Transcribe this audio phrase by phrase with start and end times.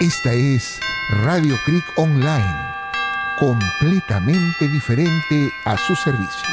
[0.00, 0.80] Esta es
[1.24, 2.54] Radio Creek Online,
[3.36, 6.48] completamente diferente a su servicio.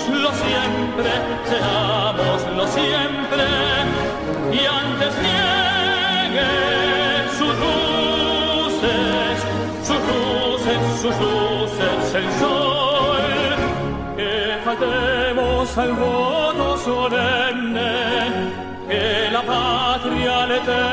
[0.09, 1.11] lo siempre,
[1.45, 3.45] seamos lo siempre
[4.51, 6.49] y antes niegue
[7.37, 9.35] sus luces,
[9.83, 13.21] sus luces, sus luces, el sol,
[14.17, 14.33] que
[14.65, 17.91] faltemos al voto solemne,
[18.89, 20.92] que la patria le tenga.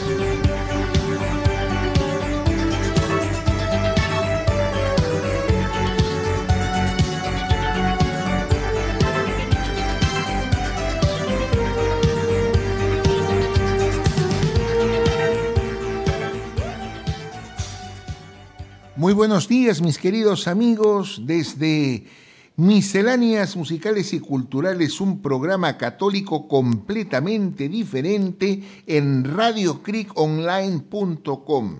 [19.21, 22.05] Buenos días, mis queridos amigos, desde
[22.55, 31.75] Misceláneas Musicales y Culturales, un programa católico completamente diferente en radiocrickonline.com.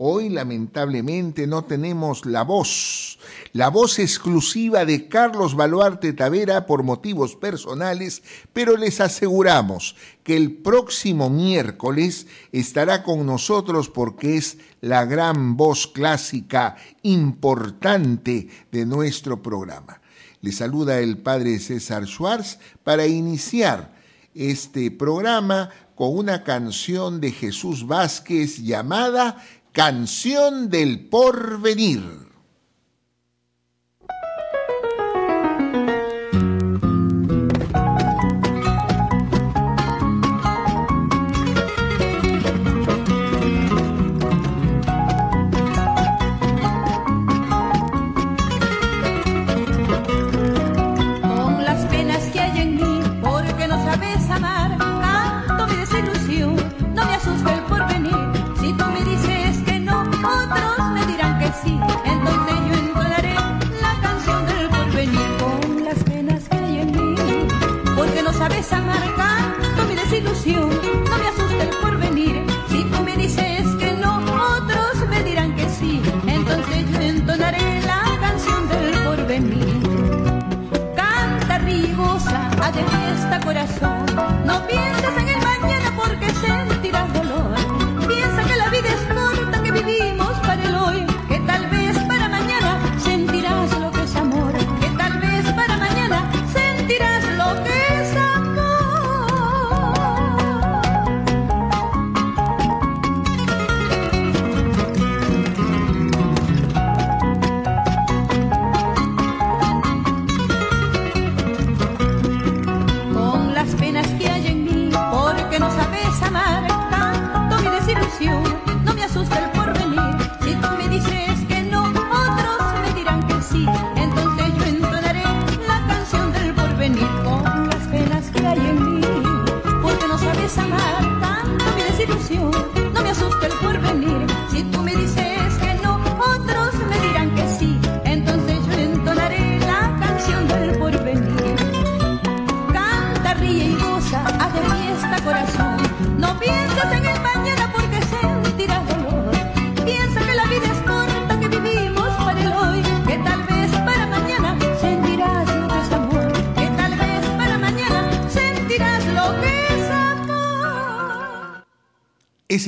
[0.00, 3.18] Hoy lamentablemente no tenemos la voz,
[3.52, 8.22] la voz exclusiva de Carlos Baluarte Tavera por motivos personales,
[8.52, 15.88] pero les aseguramos que el próximo miércoles estará con nosotros porque es la gran voz
[15.88, 20.00] clásica importante de nuestro programa.
[20.42, 23.98] Le saluda el padre César Schwartz para iniciar
[24.32, 29.44] este programa con una canción de Jesús Vázquez llamada
[29.78, 32.27] Canción del Porvenir.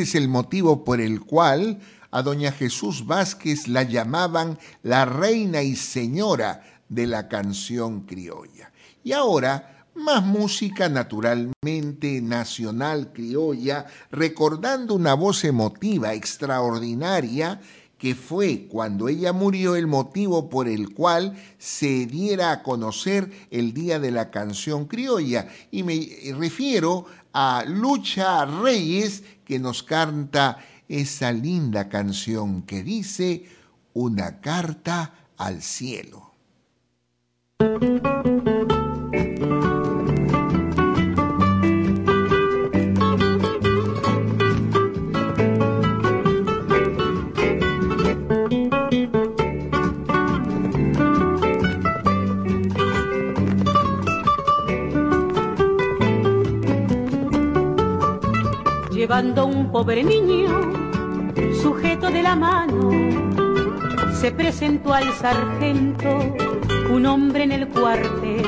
[0.00, 1.78] Ese es el motivo por el cual
[2.10, 8.72] a doña Jesús Vázquez la llamaban la reina y señora de la canción criolla.
[9.04, 17.60] Y ahora, más música naturalmente nacional criolla, recordando una voz emotiva extraordinaria
[18.00, 23.74] que fue cuando ella murió el motivo por el cual se diera a conocer el
[23.74, 25.48] Día de la Canción Criolla.
[25.70, 27.04] Y me refiero
[27.34, 30.56] a Lucha Reyes, que nos canta
[30.88, 33.44] esa linda canción que dice
[33.92, 36.32] Una carta al cielo.
[59.20, 60.48] Cuando un pobre niño,
[61.60, 62.88] sujeto de la mano,
[64.14, 66.08] se presentó al sargento,
[66.88, 68.46] un hombre en el cuartel.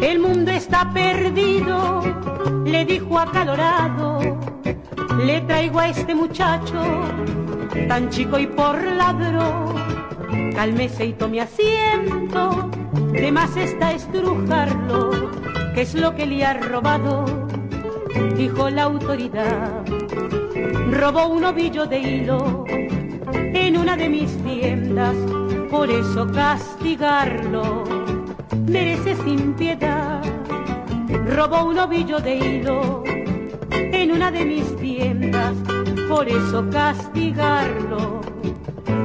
[0.00, 2.02] El mundo está perdido,
[2.64, 4.20] le dijo acalorado,
[5.18, 6.80] le traigo a este muchacho,
[7.88, 9.74] tan chico y por ladrón.
[10.54, 12.70] Cálmese y tome asiento,
[13.10, 15.32] de más está estrujarlo,
[15.74, 17.43] que es lo que le ha robado
[18.36, 19.84] dijo la autoridad.
[20.90, 25.14] Robó un ovillo de hilo en una de mis tiendas,
[25.70, 27.84] por eso castigarlo
[28.66, 30.22] merece sin piedad.
[31.26, 33.02] Robó un ovillo de hilo
[33.70, 35.54] en una de mis tiendas,
[36.08, 38.20] por eso castigarlo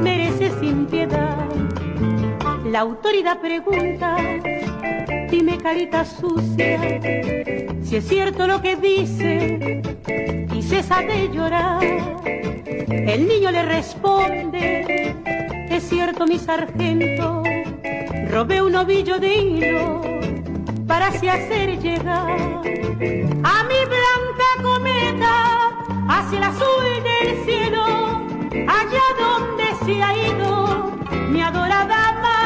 [0.02, 1.48] merece sin piedad.
[2.66, 4.18] La autoridad pregunta,
[5.30, 7.00] dime carita sucia,
[7.84, 9.82] si es cierto lo que dice
[10.54, 11.84] y cesa de llorar.
[12.90, 15.16] El niño le responde,
[15.70, 17.44] es cierto mi sargento,
[18.30, 20.02] robé un ovillo de hilo
[20.88, 25.70] para así hacer llegar a mi blanca cometa
[26.08, 27.86] hacia el azul del cielo,
[28.68, 30.92] allá donde se ha ido
[31.30, 32.39] mi adorada mamá.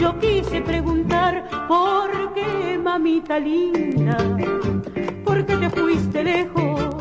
[0.00, 4.16] Yo quise preguntar por qué, mamita linda,
[5.26, 6.96] por qué te fuiste lejos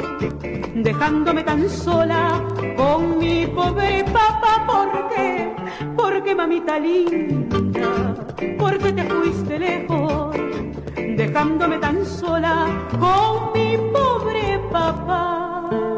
[0.75, 2.44] dejándome tan sola
[2.75, 4.65] con mi pobre papá.
[4.68, 5.56] ¿Por qué?
[5.96, 8.15] Porque mamita linda,
[8.58, 10.36] porque te fuiste lejos,
[11.15, 12.68] dejándome tan sola
[13.00, 15.88] con mi pobre papá.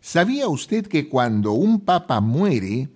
[0.00, 2.90] ¿Sabía usted que cuando un papa muere,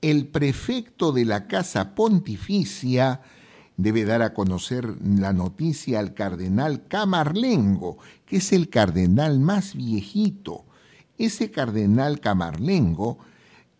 [0.00, 3.20] el prefecto de la Casa Pontificia
[3.76, 10.66] debe dar a conocer la noticia al cardenal Camarlengo, que es el cardenal más viejito?
[11.20, 13.18] ese cardenal Camarlengo,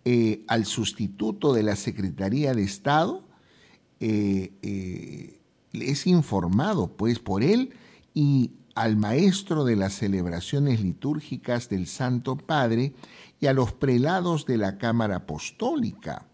[0.05, 3.23] eh, al sustituto de la Secretaría de Estado,
[4.01, 5.41] eh, eh,
[5.73, 7.75] es informado pues por él
[8.15, 12.95] y al maestro de las celebraciones litúrgicas del Santo Padre
[13.41, 16.27] y a los prelados de la Cámara Apostólica.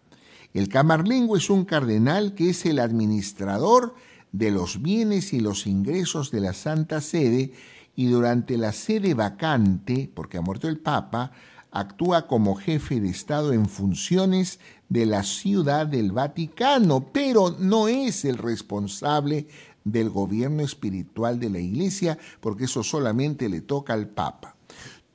[0.53, 3.95] El camarlengo es un cardenal que es el administrador
[4.31, 7.51] de los bienes y los ingresos de la Santa Sede
[7.97, 11.31] y durante la sede vacante, porque ha muerto el Papa,
[11.71, 14.59] actúa como jefe de Estado en funciones
[14.89, 19.47] de la ciudad del Vaticano, pero no es el responsable
[19.83, 24.55] del gobierno espiritual de la Iglesia, porque eso solamente le toca al Papa.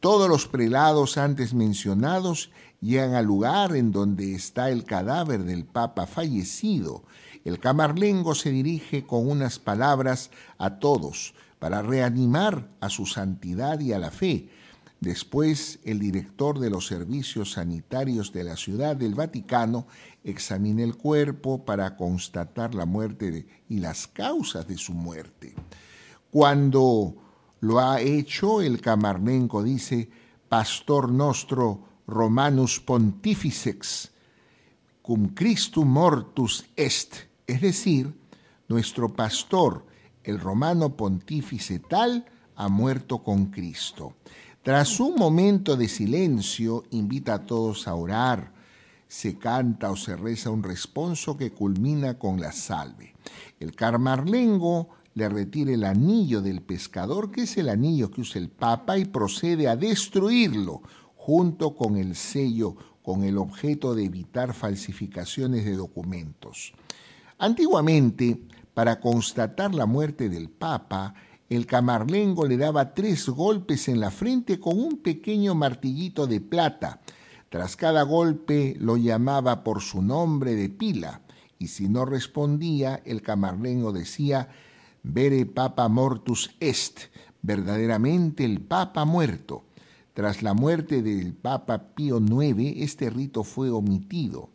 [0.00, 6.06] Todos los prelados antes mencionados llegan al lugar en donde está el cadáver del Papa
[6.06, 7.04] fallecido.
[7.44, 13.92] El camarlengo se dirige con unas palabras a todos, para reanimar a su santidad y
[13.92, 14.48] a la fe.
[15.02, 19.88] Después, el director de los servicios sanitarios de la Ciudad del Vaticano
[20.22, 25.56] examina el cuerpo para constatar la muerte y las causas de su muerte.
[26.30, 27.16] Cuando
[27.58, 30.08] lo ha hecho, el camarnenco dice,
[30.48, 34.12] Pastor nostro Romanus Pontificex,
[35.02, 37.16] cum Christum mortus est,
[37.48, 38.14] es decir,
[38.68, 39.84] nuestro pastor,
[40.22, 44.14] el romano pontífice tal ha muerto con Cristo.
[44.62, 48.52] Tras un momento de silencio, invita a todos a orar.
[49.08, 53.12] Se canta o se reza un responso que culmina con la salve.
[53.58, 58.50] El carmarlengo le retira el anillo del pescador, que es el anillo que usa el
[58.50, 60.82] Papa, y procede a destruirlo
[61.16, 66.72] junto con el sello, con el objeto de evitar falsificaciones de documentos.
[67.36, 68.40] Antiguamente,
[68.74, 71.14] para constatar la muerte del Papa,
[71.56, 77.00] el camarlengo le daba tres golpes en la frente con un pequeño martillito de plata.
[77.50, 81.20] Tras cada golpe lo llamaba por su nombre de pila,
[81.58, 84.48] y si no respondía, el camarlengo decía,
[85.02, 87.00] Vere Papa mortus est,
[87.42, 89.64] verdaderamente el Papa muerto.
[90.14, 94.48] Tras la muerte del Papa Pío IX, este rito fue omitido.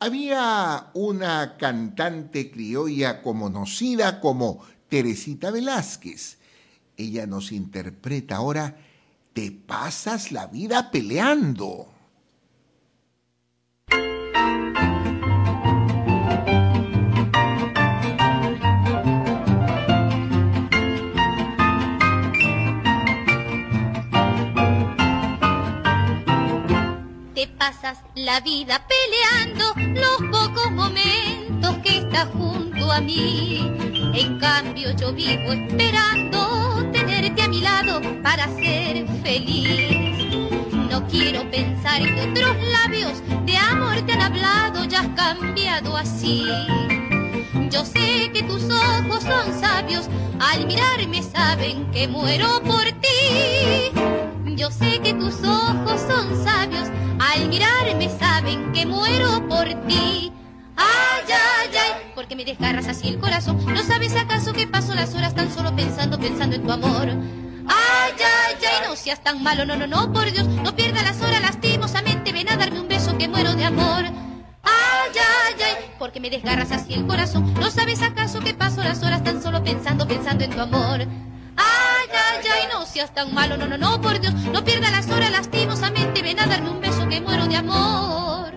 [0.03, 6.39] Había una cantante criolla conocida como Teresita Velázquez.
[6.97, 8.79] Ella nos interpreta ahora
[9.35, 11.87] Te pasas la vida peleando.
[27.61, 33.61] Pasas la vida peleando los pocos momentos que estás junto a mí.
[34.15, 40.35] En cambio yo vivo esperando tenerte a mi lado para ser feliz.
[40.91, 46.47] No quiero pensar que otros labios de amor te han hablado, ya has cambiado así.
[47.71, 50.09] Yo sé que tus ojos son sabios,
[50.41, 53.93] al mirarme saben que muero por ti.
[54.57, 56.89] Yo sé que tus ojos son sabios,
[57.21, 60.33] al mirarme saben que muero por ti.
[60.77, 63.65] Ay, ay, ay, porque me desgarras así el corazón.
[63.67, 67.09] ¿No sabes acaso que paso las horas tan solo pensando, pensando en tu amor?
[67.69, 71.23] Ay, ay, ay, no seas tan malo, no, no, no, por Dios, no pierdas las
[71.23, 74.30] horas lastimosamente, ven a darme un beso que muero de amor.
[75.19, 77.53] Ay, ay, ay, porque me desgarras así el corazón.
[77.55, 81.01] ¿No sabes acaso que paso las horas tan solo pensando, pensando en tu amor?
[81.57, 85.11] Ay, ay, ay, no seas tan malo, no, no, no, por Dios, no pierdas las
[85.11, 88.55] horas lastimosamente, ven a darme un beso que muero de amor.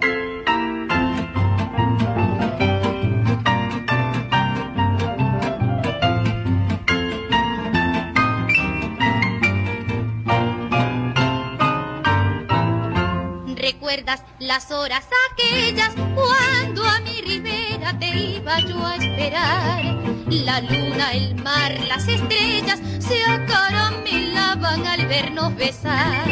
[13.84, 19.84] ¿Recuerdas las horas aquellas cuando a mi ribera te iba yo a esperar?
[20.30, 26.24] La luna, el mar, las estrellas se acaramelaban al vernos besar.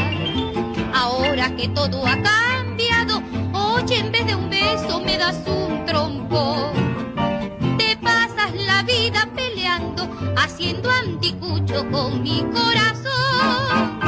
[0.93, 6.71] Ahora que todo ha cambiado, oye, en vez de un beso me das un trompón.
[7.77, 13.99] Te pasas la vida peleando, haciendo anticucho con mi corazón.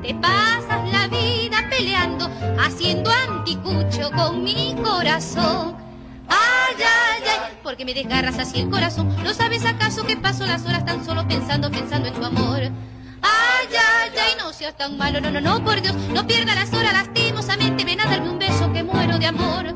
[0.00, 1.47] Te pasas la vida
[1.78, 2.28] peleando,
[2.60, 5.76] haciendo anticucho con mi corazón.
[6.28, 9.14] Ay, ay, ay, porque me desgarras así el corazón.
[9.22, 12.60] ¿No sabes acaso que paso las horas tan solo pensando, pensando en tu amor?
[13.22, 16.72] Ay, ay, ay, no seas tan malo, no, no, no, por Dios, no pierdas las
[16.72, 19.66] horas lastimosamente, ven a darme un beso que muero de amor.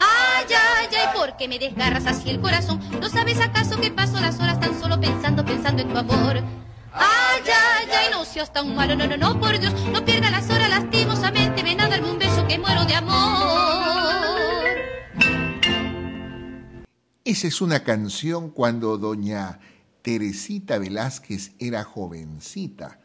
[0.00, 2.80] Ay, ay, ay, porque me desgarras así el corazón.
[3.00, 6.42] ¿No sabes acaso que paso las horas tan solo pensando, pensando en tu amor?
[6.92, 10.48] Ay, ay, ay, no seas tan malo, no, no, no, por Dios, no pierdas las
[10.50, 10.70] horas
[11.30, 13.14] ven a darme un beso que muero de amor.
[17.24, 19.60] Esa es una canción cuando doña
[20.02, 23.00] Teresita Velázquez era jovencita.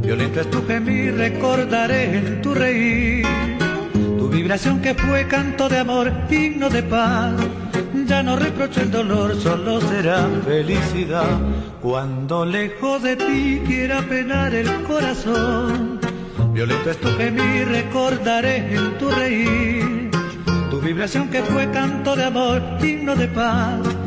[0.02, 3.24] violento es tu gemir, recordaré en tu reír.
[3.92, 7.34] Tu vibración que fue canto de amor, digno de paz.
[8.04, 11.38] Ya no reprocho el dolor, solo será felicidad.
[11.80, 16.00] Cuando lejos de ti quiera penar el corazón,
[16.52, 20.10] violento es tu gemir, recordaré en tu reír.
[20.68, 23.97] Tu vibración que fue canto de amor, digno de paz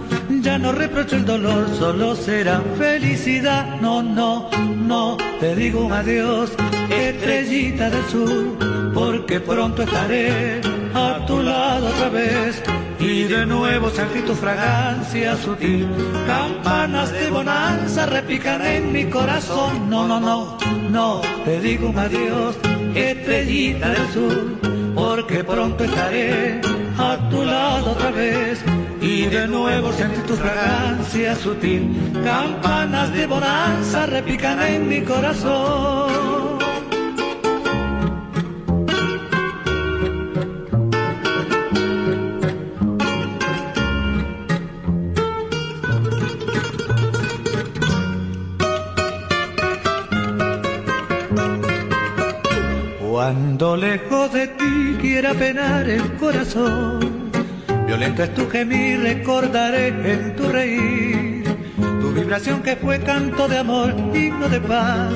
[0.42, 3.80] ya no reprocho el dolor, solo será felicidad.
[3.80, 6.52] No, no, no, te digo adiós,
[6.90, 8.58] estrellita del sur,
[8.94, 10.62] porque pronto estaré
[10.94, 12.62] a tu lado otra vez.
[13.00, 15.88] Y de nuevo sentí tu fragancia sutil,
[16.28, 19.90] campanas de bonanza repican en mi corazón.
[19.90, 20.58] No, no, no,
[20.90, 22.58] no, te digo adiós,
[22.94, 24.58] estrellita del sur,
[24.94, 26.62] porque pronto estaré
[26.98, 28.64] a tu lado otra vez
[29.22, 31.84] y de nuevo sentí tu fragancia sutil.
[32.24, 36.60] Campanas de bonanza repican en mi corazón.
[53.12, 57.21] Cuando lejos de ti quiera penar el corazón,
[57.92, 61.44] violento es tu gemir, recordaré en tu reír,
[62.00, 65.14] tu vibración que fue canto de amor, himno de paz.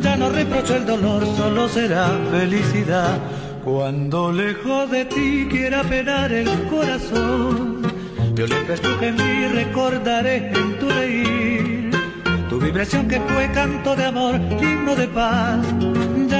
[0.00, 3.18] Ya no reprocho el dolor, solo será felicidad.
[3.64, 7.82] Cuando lejos de ti quiera penar el corazón,
[8.32, 11.90] violento es tu gemir, recordaré en tu reír,
[12.48, 15.66] tu vibración que fue canto de amor, himno de paz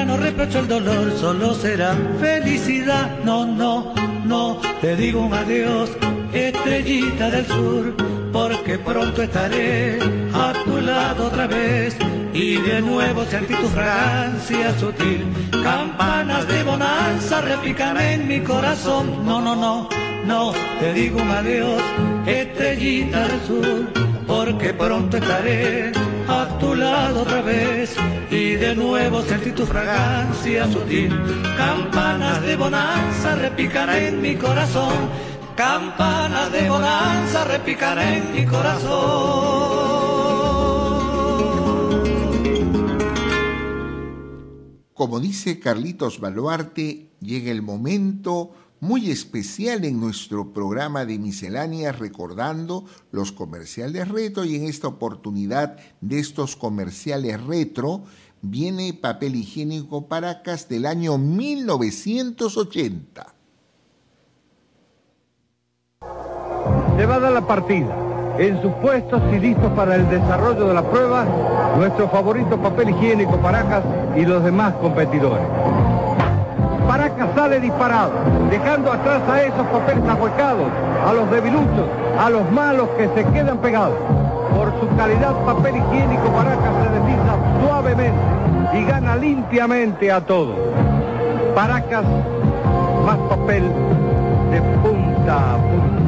[0.05, 3.19] no reprocho el dolor, solo será felicidad.
[3.25, 5.91] No, no, no, te digo un adiós,
[6.33, 7.95] estrellita del sur,
[8.33, 9.99] porque pronto estaré
[10.33, 11.97] a tu lado otra vez.
[12.33, 15.25] Y de nuevo sentí tu fragancia sutil,
[15.63, 19.25] campanas de bonanza repican en mi corazón.
[19.25, 19.89] No, no, no,
[20.27, 21.81] no, te digo un adiós,
[22.27, 23.87] estrellita del sur,
[24.27, 25.93] porque pronto estaré
[26.29, 27.97] a tu lado otra vez
[28.31, 31.11] y de nuevo sentí tu fragancia sutil.
[31.57, 35.11] Campanas de bonanza repicará en mi corazón,
[35.57, 40.05] campanas de bonanza repicará en mi corazón.
[44.95, 48.53] Como dice Carlitos Baluarte, llega el momento
[48.85, 55.79] muy especial en nuestro programa de misceláneas recordando los comerciales retro y en esta oportunidad
[56.03, 58.03] de estos comerciales retro
[58.43, 63.35] viene papel higiénico Paracas del año 1980.
[66.99, 67.97] Llevada la partida,
[68.39, 71.25] en sus puestos y listos para el desarrollo de la prueba,
[71.79, 73.83] nuestro favorito papel higiénico Paracas
[74.15, 75.84] y los demás competidores.
[77.45, 78.11] Sale disparado,
[78.49, 80.67] dejando atrás a esos papeles ahuecados,
[81.07, 81.87] a los debiluchos,
[82.19, 83.99] a los malos que se quedan pegados.
[84.57, 88.19] Por su calidad, papel higiénico Paracas se desliza suavemente
[88.73, 90.57] y gana limpiamente a todos.
[91.55, 92.07] Paracas,
[93.05, 93.65] más papel
[94.51, 96.04] de punta a punta.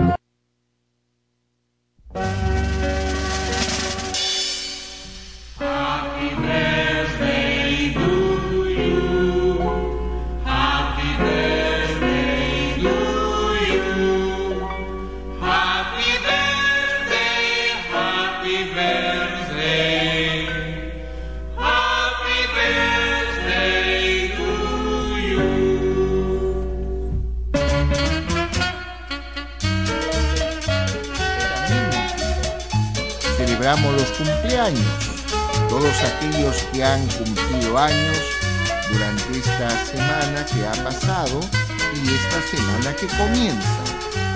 [35.69, 38.19] Todos aquellos que han cumplido años
[38.91, 41.39] durante esta semana que ha pasado
[41.95, 43.79] y esta semana que comienza.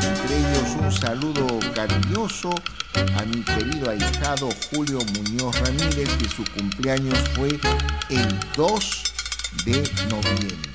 [0.02, 2.50] Entre ellos un saludo cariñoso
[2.94, 7.48] a mi querido ahijado Julio Muñoz Ramírez, que su cumpleaños fue
[8.10, 9.02] el 2
[9.64, 10.70] de noviembre.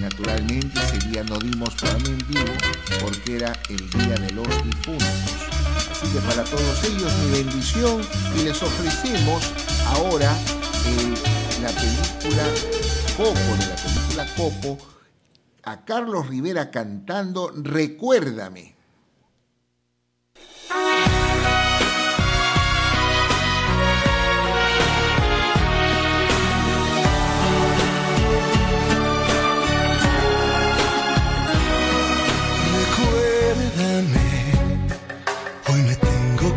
[0.00, 2.54] Naturalmente ese día no dimos programa en vivo
[3.02, 5.61] porque era el Día de los Difuntos
[6.10, 8.00] que para todos ellos mi bendición
[8.36, 9.42] y les ofrecemos
[9.86, 10.36] ahora
[11.62, 12.44] la película
[13.16, 14.78] Copo, de la película Copo,
[15.62, 18.71] a Carlos Rivera cantando Recuérdame.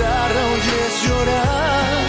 [0.00, 1.99] mi guitarra oyes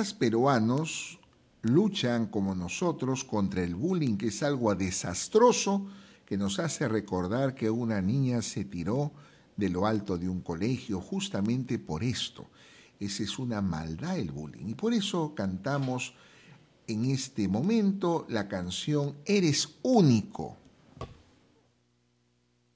[0.00, 1.18] Peruanos
[1.62, 5.86] luchan como nosotros contra el bullying, que es algo desastroso
[6.24, 9.12] que nos hace recordar que una niña se tiró
[9.56, 12.46] de lo alto de un colegio justamente por esto.
[12.98, 14.68] Esa es una maldad el bullying.
[14.68, 16.14] Y por eso cantamos
[16.86, 20.56] en este momento la canción Eres único.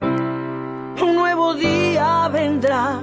[0.01, 3.01] Un nuevo día vendrá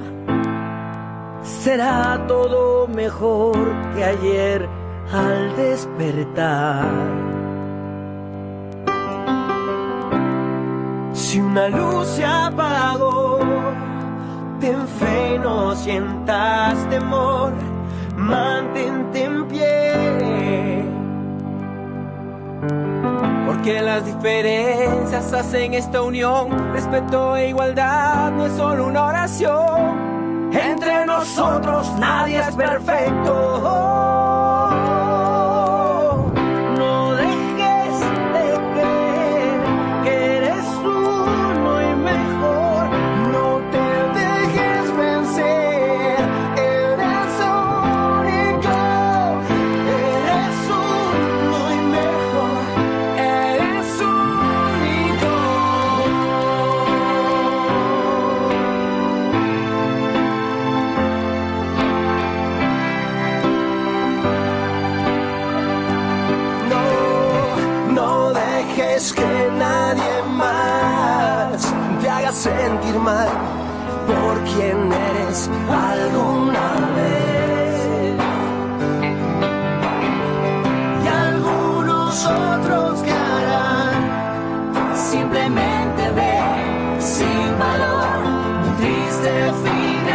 [1.43, 3.57] será todo mejor
[3.95, 4.69] que ayer
[5.13, 6.87] al despertar.
[11.13, 13.41] Si una luz se apagó,
[14.61, 17.53] ten fe, no sientas temor,
[18.17, 20.85] mantente en pie.
[23.47, 30.22] Porque las diferencias hacen esta unión, respeto e igualdad no es solo una oración
[30.53, 34.12] entre nosotros nadie es perfecto.
[75.33, 77.89] Alguna vez.
[81.03, 90.13] Y algunos otros que harán simplemente ver sin valor un triste final.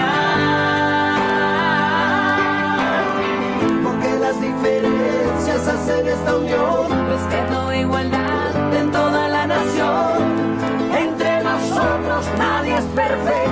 [3.84, 10.47] Porque las diferencias hacen esta unión, respeto e igualdad en toda la nación
[12.38, 13.46] nadie es perfecto.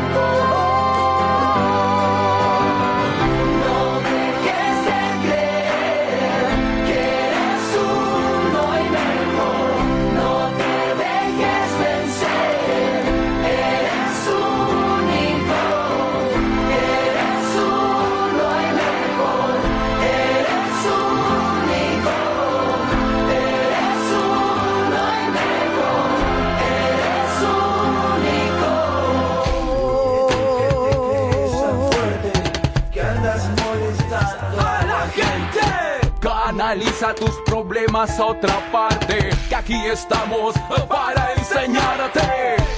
[37.13, 40.55] Tus problemas a otra parte, que aquí estamos
[40.89, 42.19] para enseñarte.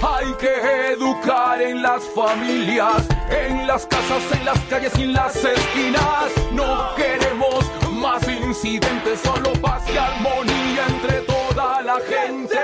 [0.04, 5.34] Hay que educar en las familias, en las casas, en las calles y en las
[5.34, 6.32] esquinas.
[6.52, 12.58] No queremos más incidentes, solo paz y armonía entre toda la gente.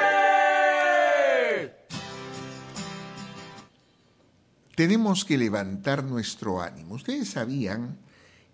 [4.75, 6.95] Tenemos que levantar nuestro ánimo.
[6.95, 7.97] Ustedes sabían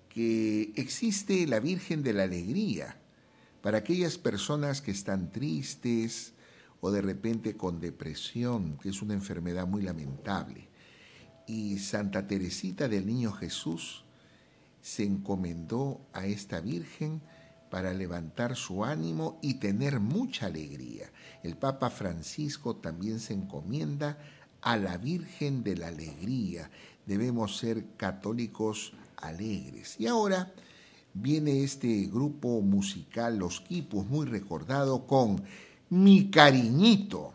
[0.10, 2.99] que existe la Virgen de la Alegría
[3.62, 6.34] para aquellas personas que están tristes
[6.82, 10.70] o de repente con depresión, que es una enfermedad muy lamentable.
[11.48, 14.06] Y Santa Teresita del Niño Jesús
[14.82, 17.22] se encomendó a esta Virgen
[17.70, 21.12] para levantar su ánimo y tener mucha alegría.
[21.44, 24.18] El Papa Francisco también se encomienda
[24.62, 26.70] a la Virgen de la Alegría.
[27.06, 29.96] Debemos ser católicos alegres.
[30.00, 30.52] Y ahora
[31.14, 35.42] viene este grupo musical Los Quipos, muy recordado con
[35.90, 37.34] Mi Cariñito.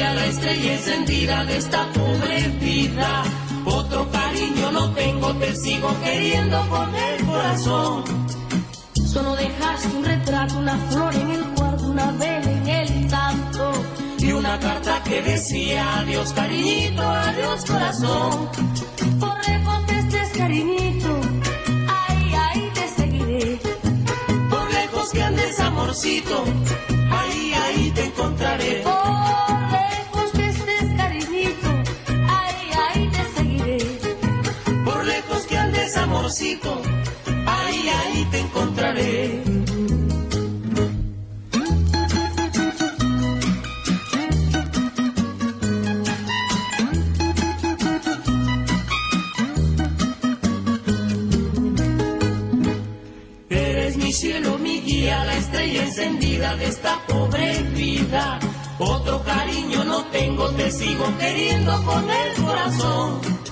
[0.00, 3.22] La estrella encendida de esta pobre vida.
[3.64, 8.04] Otro cariño no tengo, te sigo queriendo con el corazón.
[9.06, 13.72] Solo dejaste un retrato, una flor en el cuarto, una vela en el santo.
[14.18, 18.50] Y una carta que decía adiós cariñito, adiós corazón.
[19.86, 21.20] Que estés, cariñito,
[21.88, 23.58] ahí, ahí te seguiré.
[24.50, 26.44] Por lejos que andes, amorcito,
[27.10, 28.84] ahí, ahí te encontraré.
[36.36, 36.82] Amorcito,
[37.46, 39.42] ahí, ahí te encontraré.
[53.48, 58.38] Eres mi cielo, mi guía, la estrella encendida de esta pobre vida.
[58.78, 63.45] Otro cariño no tengo, te sigo queriendo con el corazón.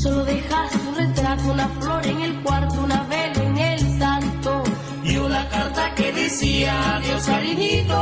[0.00, 4.62] Solo dejaste un retrato, una flor en el cuarto, una vela en el santo.
[5.04, 7.94] Y una carta que decía adiós cariñito,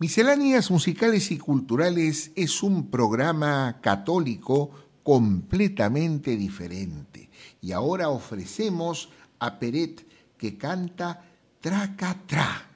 [0.00, 4.70] Misceláneas Musicales y Culturales es un programa católico
[5.02, 7.28] completamente diferente.
[7.60, 9.10] Y ahora ofrecemos
[9.40, 10.06] a Peret
[10.38, 11.22] que canta
[11.60, 12.66] Traca Tra.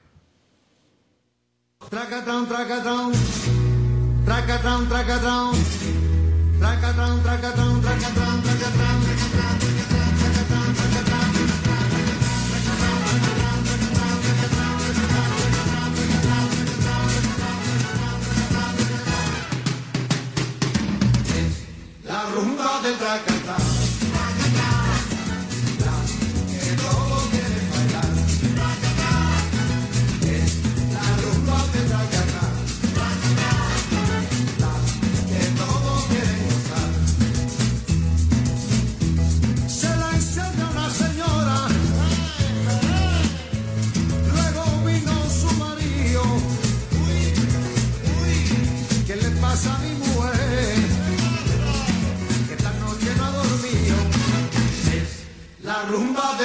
[1.89, 3.11] Tracatão, tracatão,
[4.23, 5.61] tracatão, tracatão,
[6.59, 9.44] tracatão, tracatão, tracatão, tracatão,
[22.85, 23.64] rumba del tracatão.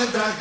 [0.00, 0.39] rumba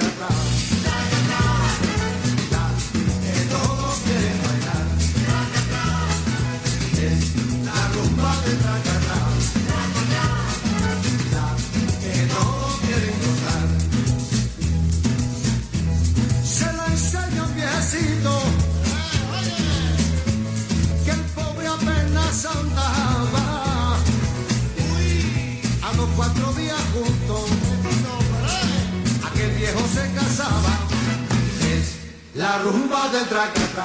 [32.50, 33.84] la rumba del tracatá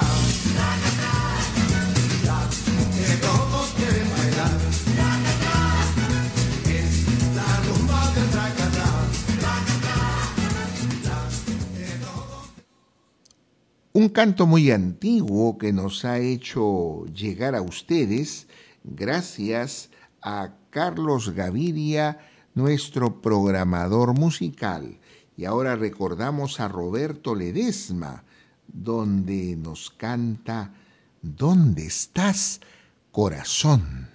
[13.93, 18.47] Un canto muy antiguo que nos ha hecho llegar a ustedes
[18.83, 19.89] gracias
[20.21, 22.19] a Carlos Gaviria,
[22.55, 24.99] nuestro programador musical.
[25.37, 28.24] Y ahora recordamos a Roberto Ledesma,
[28.75, 30.71] donde nos canta
[31.27, 32.61] ¿Dónde estás,
[33.11, 34.09] corazón?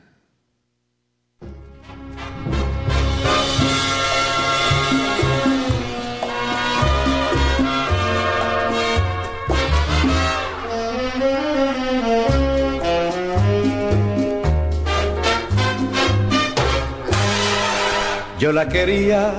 [18.39, 19.33] Yo la quería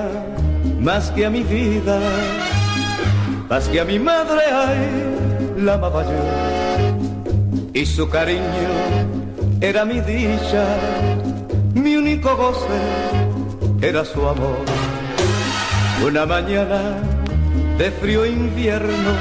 [0.82, 2.02] más que a mi vida,
[3.50, 5.11] más que a mi madre, ay
[5.62, 7.70] la amaba yo.
[7.74, 8.70] Y su cariño
[9.62, 10.66] era mi dicha,
[11.74, 12.80] mi único goce
[13.82, 14.58] era su amor.
[16.06, 16.98] Una mañana
[17.78, 19.12] de frío invierno,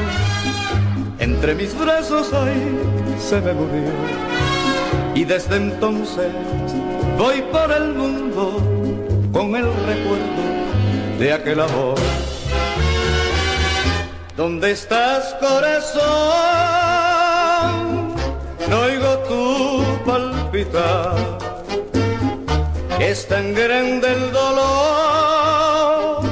[1.18, 2.78] entre mis brazos ay,
[3.18, 3.93] se me murió.
[5.14, 6.32] Y desde entonces
[7.18, 8.62] voy por el mundo
[9.32, 11.99] con el recuerdo de aquel amor.
[14.37, 16.01] ¿Dónde estás, corazón?
[18.68, 21.16] No oigo tu palpitar.
[23.01, 26.22] Es tan grande el dolor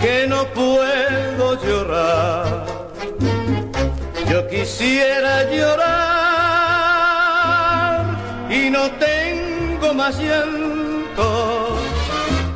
[0.00, 2.64] que no puedo llorar.
[4.30, 5.84] Yo quisiera llorar
[8.50, 11.76] y no tengo más llanto.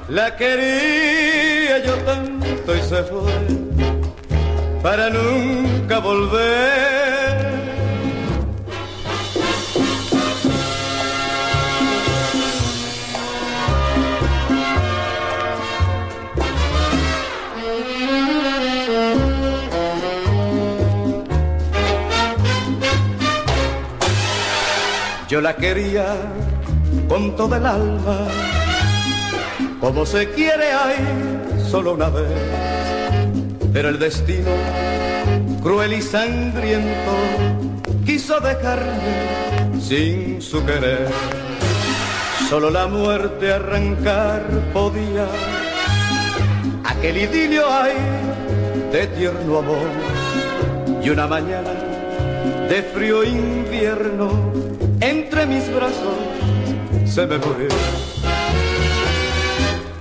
[0.09, 3.58] La quería yo tanto y se fue
[4.83, 7.49] para nunca volver.
[25.29, 26.17] Yo la quería
[27.07, 28.29] con todo el alma,
[29.79, 30.97] como se quiere hay
[31.71, 32.27] solo una vez,
[33.79, 34.51] pero el destino
[35.63, 37.13] cruel y sangriento
[38.05, 41.07] quiso dejarme sin su querer.
[42.49, 45.29] Solo la muerte arrancar podía
[46.87, 47.95] aquel idilio hay
[48.91, 49.89] de tierno amor
[51.01, 51.71] y una mañana
[52.69, 54.29] de frío invierno
[54.99, 56.19] entre mis brazos
[57.07, 57.69] se me murió.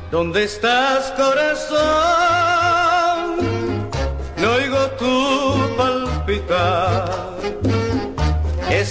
[0.09, 2.46] ¿Dónde estás, corazón?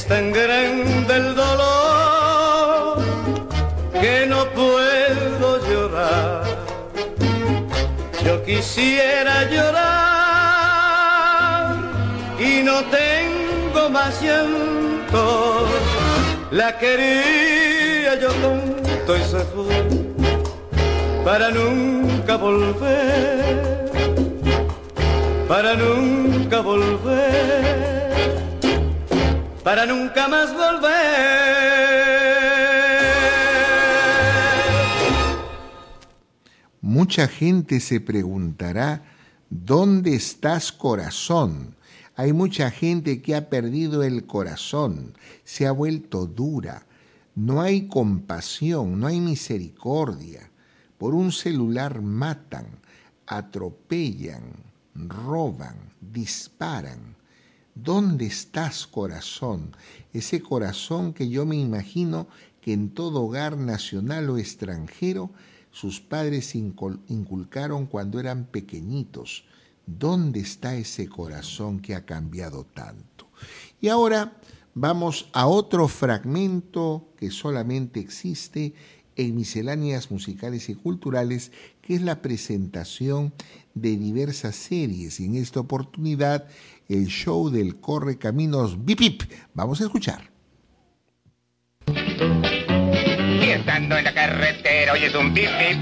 [0.09, 2.99] Tan grande el dolor
[4.01, 6.45] que no puedo llorar.
[8.25, 9.77] Yo quisiera llorar
[12.39, 15.67] y no tengo más llanto.
[16.51, 20.07] La quería yo tanto y se fue
[21.25, 23.91] para nunca volver,
[25.49, 27.96] para nunca volver,
[29.67, 30.87] para nunca más volver.
[36.81, 39.03] Mucha gente se preguntará,
[39.51, 41.75] ¿dónde estás corazón?
[42.15, 46.87] Hay mucha gente que ha perdido el corazón, se ha vuelto dura,
[47.35, 50.49] no hay compasión, no hay misericordia.
[50.97, 52.67] Por un celular matan,
[53.27, 54.45] atropellan,
[54.95, 57.16] roban, disparan.
[57.77, 59.77] ¿Dónde estás, corazón?
[60.15, 62.27] Ese corazón que yo me imagino
[62.63, 65.31] que en todo hogar nacional o extranjero
[65.71, 69.45] sus padres inculcaron cuando eran pequeñitos.
[69.85, 73.29] ¿Dónde está ese corazón que ha cambiado tanto?
[73.79, 74.39] Y ahora
[74.73, 78.73] vamos a otro fragmento que solamente existe
[79.17, 81.53] en misceláneas musicales y culturales,
[81.83, 83.33] que es la presentación
[83.75, 85.21] de diversas series.
[85.21, 86.49] Y en esta oportunidad,
[86.89, 89.23] el show del Corre Caminos Bip Bip.
[89.55, 90.31] Vamos a escuchar.
[91.87, 95.79] Y estando en la carretera oyes un bip bip.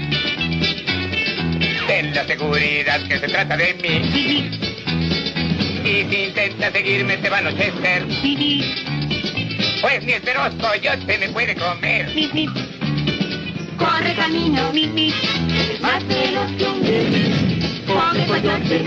[1.87, 4.49] Ten la seguridad que se trata de mí.
[5.83, 8.07] Y si intentas seguirme te va a anochecer.
[9.81, 12.07] Pues ni el feroz coyote me puede comer.
[13.77, 17.44] Corre camino, es más veloz que un.
[17.87, 18.83] Pobre coyote,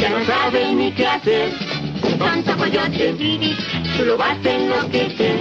[0.00, 1.52] ya no sabe ni qué hacer.
[2.18, 3.14] Tonto coyote,
[3.96, 5.38] tú lo vas a enloquecer.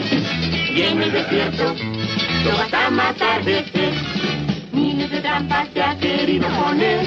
[0.73, 1.75] Y en el desierto,
[2.45, 3.93] lo vas a matar de sed.
[4.71, 7.05] Miles de trampas te ha querido poner,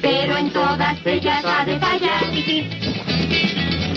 [0.00, 2.24] pero en todas ellas ha de fallar.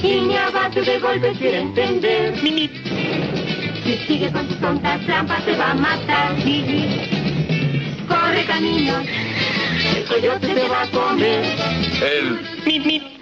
[0.03, 2.36] Y ni a base de golpes quiere entender.
[2.39, 6.36] Si sigue con tus tontas trampas te va a matar.
[8.07, 8.93] Corre camino,
[9.95, 11.45] el coyote te va a comer.
[12.01, 12.61] El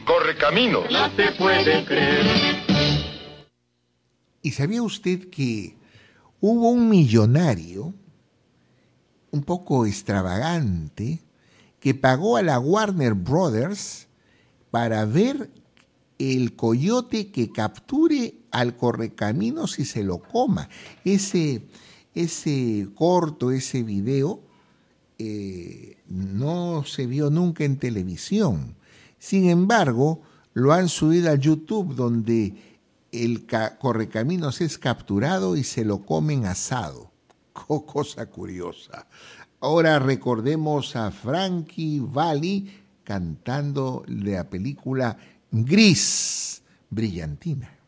[0.06, 0.84] corre camino.
[0.90, 2.26] No se puede creer.
[4.42, 5.76] ¿Y sabía usted que
[6.40, 7.94] hubo un millonario,
[9.32, 11.20] un poco extravagante,
[11.80, 14.08] que pagó a la Warner Brothers
[14.72, 15.50] para ver
[16.18, 20.70] el coyote que capture al correcaminos y se lo coma.
[21.06, 21.68] Ese,
[22.14, 24.42] ese corto, ese video,
[25.18, 28.76] eh, no se vio nunca en televisión.
[29.18, 30.22] Sin embargo,
[30.54, 32.54] lo han subido a YouTube donde
[33.12, 33.46] el
[33.80, 37.12] correcaminos es capturado y se lo comen asado.
[37.86, 39.08] cosa curiosa.
[39.60, 42.72] Ahora recordemos a Frankie Valli
[43.04, 45.18] cantando la película
[45.52, 47.79] Gris, brillantina.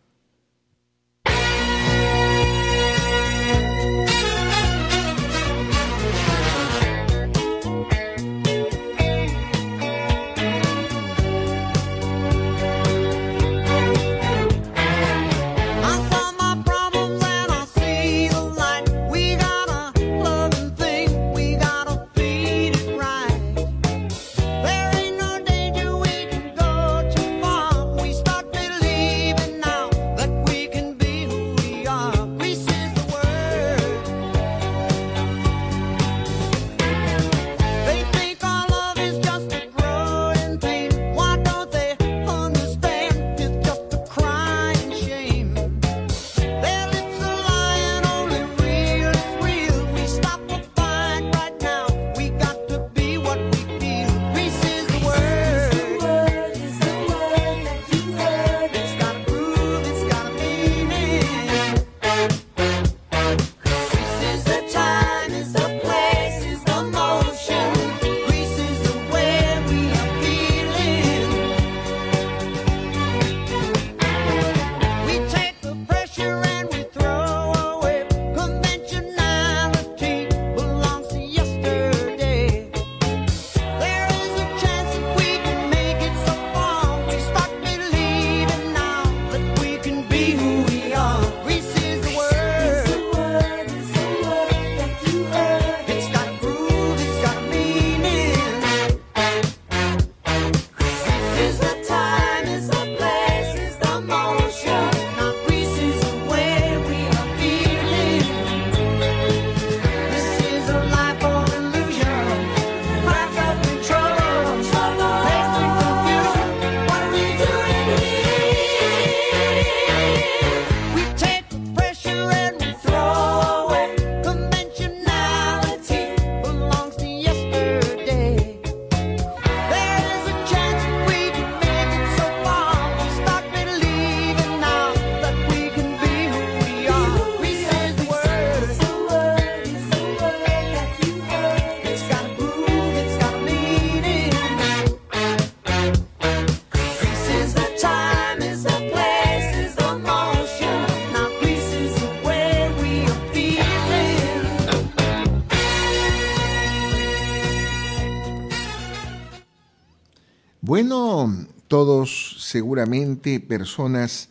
[161.68, 164.30] Todos seguramente personas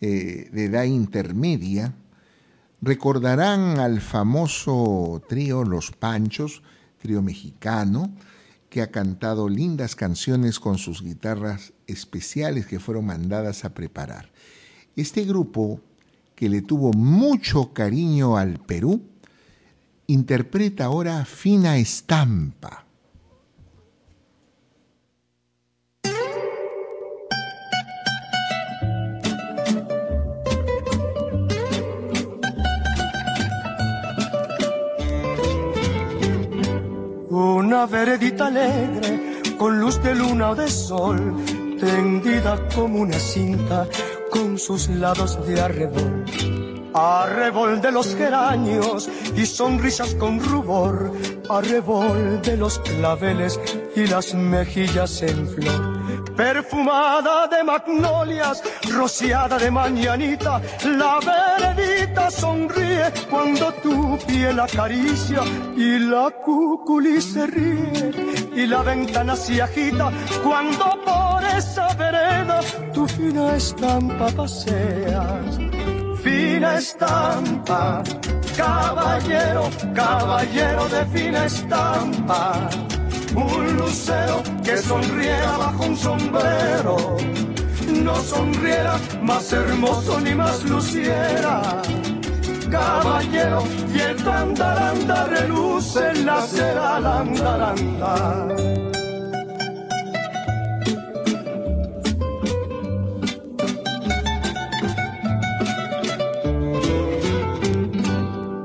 [0.00, 1.94] eh, de edad intermedia,
[2.80, 6.62] recordarán al famoso trío Los Panchos,
[6.98, 8.10] trío mexicano,
[8.70, 14.32] que ha cantado lindas canciones con sus guitarras especiales que fueron mandadas a preparar.
[14.96, 15.78] Este grupo,
[16.34, 19.02] que le tuvo mucho cariño al Perú,
[20.06, 22.86] interpreta ahora Fina Estampa
[37.72, 41.42] una veredita alegre con luz de luna o de sol,
[41.80, 43.88] tendida como una cinta
[44.30, 46.22] con sus lados de arrebol.
[46.92, 51.12] Arrebol de los geranios y sonrisas con rubor,
[51.48, 53.58] arrebol de los claveles
[53.96, 56.01] y las mejillas en flor
[56.36, 65.42] perfumada de magnolias, rociada de mañanita, la veredita sonríe cuando tu piel acaricia
[65.76, 68.10] y la cuculi se ríe
[68.54, 70.10] y la ventana se agita
[70.42, 72.60] cuando por esa vereda
[72.92, 75.58] tu fina estampa paseas.
[76.22, 78.02] Fina estampa,
[78.56, 82.70] caballero, caballero de fina estampa
[83.34, 86.96] un lucero que sonriera bajo un sombrero,
[88.04, 91.82] no sonriera más hermoso ni más luciera.
[92.70, 93.62] Caballero,
[93.94, 98.48] y el tandaranda reluce en la cera landaranda.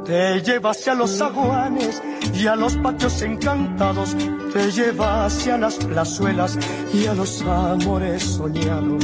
[0.05, 2.01] Te lleva hacia los aguanes
[2.37, 4.15] y a los patios encantados,
[4.53, 6.57] te lleva hacia las plazuelas
[6.93, 9.03] y a los amores soñados.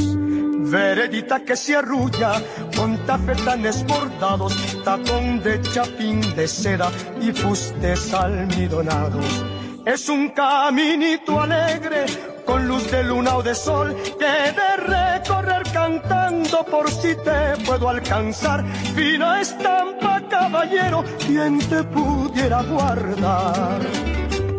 [0.70, 2.40] Veredita que se arrulla
[2.76, 4.54] con tafetanes bordados,
[4.84, 9.44] tacón de chapín de seda y fustes almidonados.
[9.84, 16.64] Es un caminito alegre con luz de luna o de sol que de recorrer cantando
[16.64, 18.64] por si te puedo alcanzar.
[18.94, 23.80] Fina estampa, caballero, quien te pudiera guardar.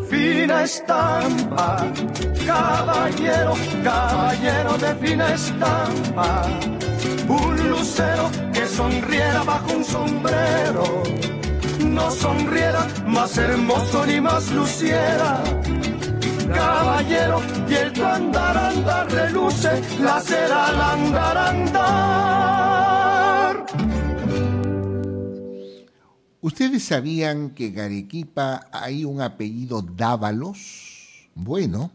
[0.09, 1.85] Fina estampa,
[2.45, 6.43] caballero, caballero de fina estampa.
[7.27, 11.03] Un lucero que sonriera bajo un sombrero.
[11.79, 15.41] No sonriera más hermoso ni más luciera
[16.55, 18.01] caballero y el tu
[19.09, 22.45] reluce la cera al andar.
[26.41, 31.27] ¿Ustedes sabían que en Arequipa hay un apellido Dávalos?
[31.33, 31.91] Bueno,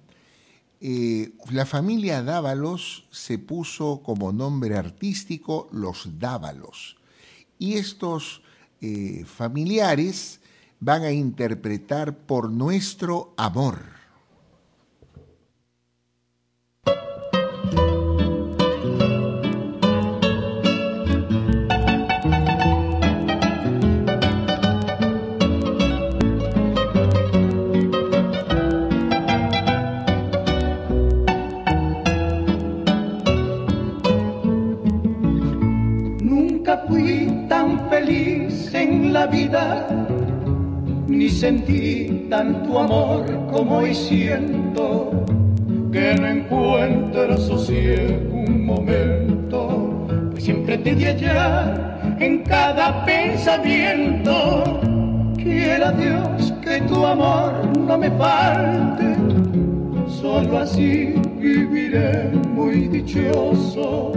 [0.81, 6.97] eh, la familia Dávalos se puso como nombre artístico los Dávalos.
[7.59, 8.43] Y estos
[8.81, 10.41] eh, familiares
[10.81, 14.00] van a interpretar por nuestro amor.
[41.09, 45.11] Ni sentí tanto amor como hoy siento,
[45.93, 54.81] que no encuentro sosiego un momento, pues siempre te di hallar en cada pensamiento.
[55.37, 59.17] Quiera Dios que tu amor no me falte,
[60.07, 64.13] solo así viviré muy dichoso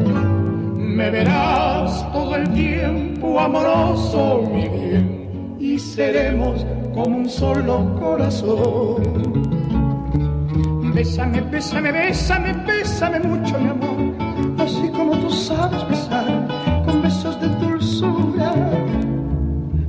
[0.93, 9.01] me verás todo el tiempo amoroso, mi bien, y seremos como un solo corazón.
[10.93, 14.13] Bésame, bésame, bésame, bésame mucho, mi amor,
[14.59, 16.47] así como tú sabes besar,
[16.85, 18.53] con besos de dulzura.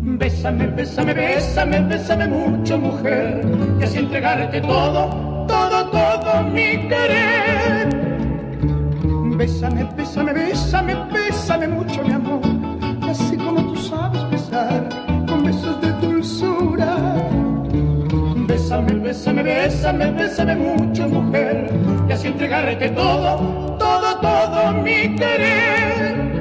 [0.01, 3.47] Bésame, bésame, bésame, bésame mucho, mujer,
[3.79, 5.11] y así entregarte todo,
[5.47, 7.94] todo, todo mi querer
[9.45, 12.41] Bésame, bésame, bésame, bésame mucho, mi amor,
[13.03, 14.89] así como tú sabes besar,
[15.29, 16.97] con besos de dulzura.
[18.49, 21.71] Bésame, bésame, bésame, bésame mucho, mujer,
[22.09, 26.34] y así entregarte todo, todo, todo mi querer.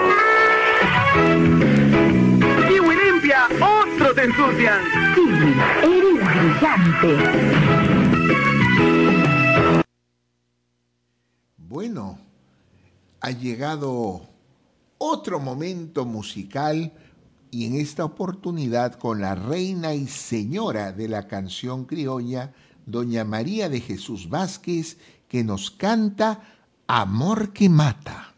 [2.69, 4.81] Kiwi limpia, otros te ensucian.
[5.13, 7.17] Kiwi, eres brillante.
[11.57, 12.17] Bueno,
[13.19, 14.21] ha llegado
[14.99, 16.93] otro momento musical
[17.51, 22.53] y en esta oportunidad con la reina y señora de la canción criolla,
[22.85, 26.41] doña María de Jesús Vázquez, que nos canta
[26.87, 28.33] Amor que mata.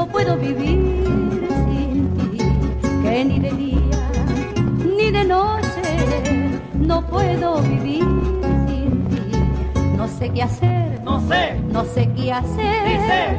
[0.00, 0.78] No puedo vivir
[1.66, 2.38] sin ti.
[3.02, 3.78] Que ni de día
[4.96, 8.04] ni de noche no puedo vivir
[8.66, 9.38] sin ti.
[9.98, 13.36] No sé qué hacer, No sé, no sé qué hacer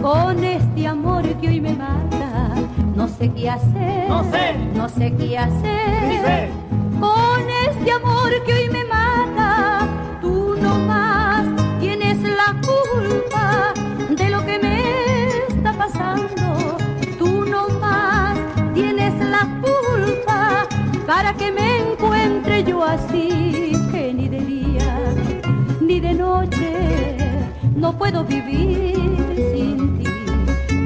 [0.00, 2.54] con este amor que hoy me mata.
[2.94, 4.54] No sé qué hacer, No sé.
[4.74, 6.48] no sé qué hacer sé.
[7.00, 8.77] con este amor que hoy me
[27.98, 30.04] puedo vivir sin ti,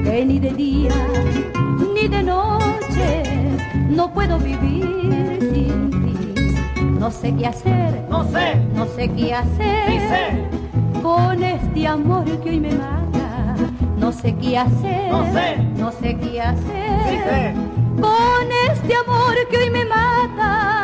[0.04, 0.90] que ni de día
[1.94, 3.22] ni de noche
[3.90, 6.44] no puedo vivir sin ti.
[6.98, 11.02] No sé qué hacer, no sé, no sé qué hacer Sí sé.
[11.02, 13.56] con este amor que hoy me mata.
[13.98, 15.56] No sé qué hacer, No sé.
[15.76, 17.54] no sé qué hacer Sí sé.
[18.00, 20.81] con este amor que hoy me mata.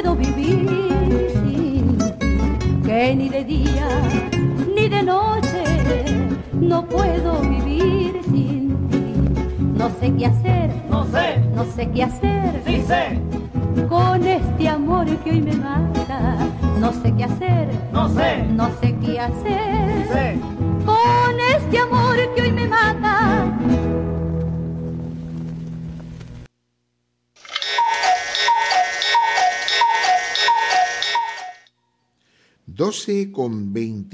[0.00, 2.82] Puedo vivir sin ti.
[2.84, 3.88] Que ni de día
[4.74, 5.64] ni de noche
[6.54, 9.14] no puedo vivir sin ti.
[9.76, 13.20] No sé qué hacer, no sé, no sé qué hacer sí sé,
[13.88, 16.36] con este amor que hoy me mata.
[16.78, 20.49] No sé qué hacer, no sé, no sé qué hacer sí sé.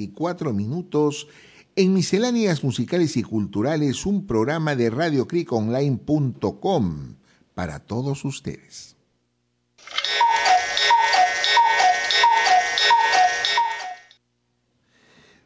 [0.07, 1.27] 24 minutos
[1.75, 7.17] en Misceláneas Musicales y Culturales, un programa de RadioCricOnline.com
[7.55, 8.95] para todos ustedes.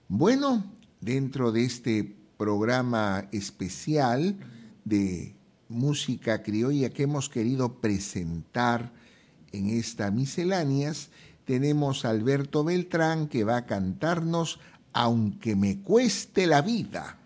[0.09, 0.63] Bueno,
[1.01, 4.37] dentro de este programa especial
[4.85, 5.35] de
[5.69, 8.93] música criolla que hemos querido presentar
[9.53, 11.09] en esta misceláneas,
[11.51, 14.61] tenemos a Alberto Beltrán que va a cantarnos
[14.93, 17.17] Aunque me cueste la vida.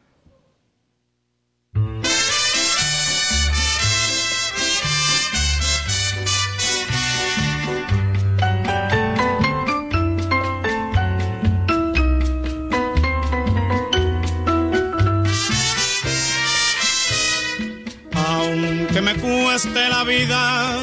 [18.15, 20.79] Aunque me cueste la vida,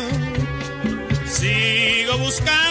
[1.26, 2.71] sigo buscando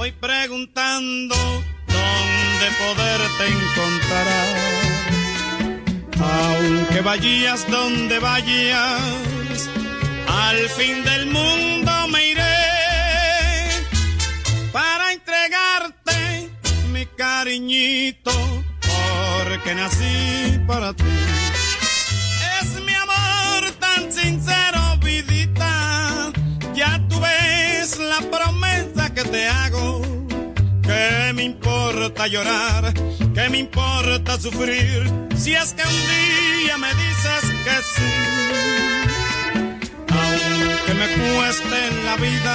[0.00, 4.56] voy preguntando dónde poderte encontrar.
[6.18, 9.68] Aunque vayas donde vayas,
[10.26, 12.60] al fin del mundo me iré
[14.72, 16.48] para entregarte
[16.94, 18.32] mi cariñito
[18.80, 21.04] porque nací para ti.
[22.62, 26.32] Es mi amor tan sincero, vidita.
[26.74, 28.59] Ya tú ves la promesa
[29.14, 30.02] que te hago.
[30.82, 32.92] Que me importa llorar,
[33.34, 36.00] que me importa sufrir, si es que un
[36.64, 38.12] día me dices que sí.
[40.08, 42.54] Aunque me cueste en la vida,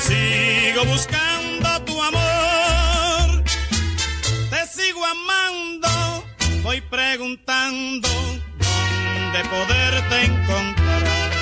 [0.00, 2.42] sigo buscando tu amor
[4.52, 5.88] te sigo amando,
[6.62, 8.08] voy preguntando
[9.32, 11.41] de poderte encontrar.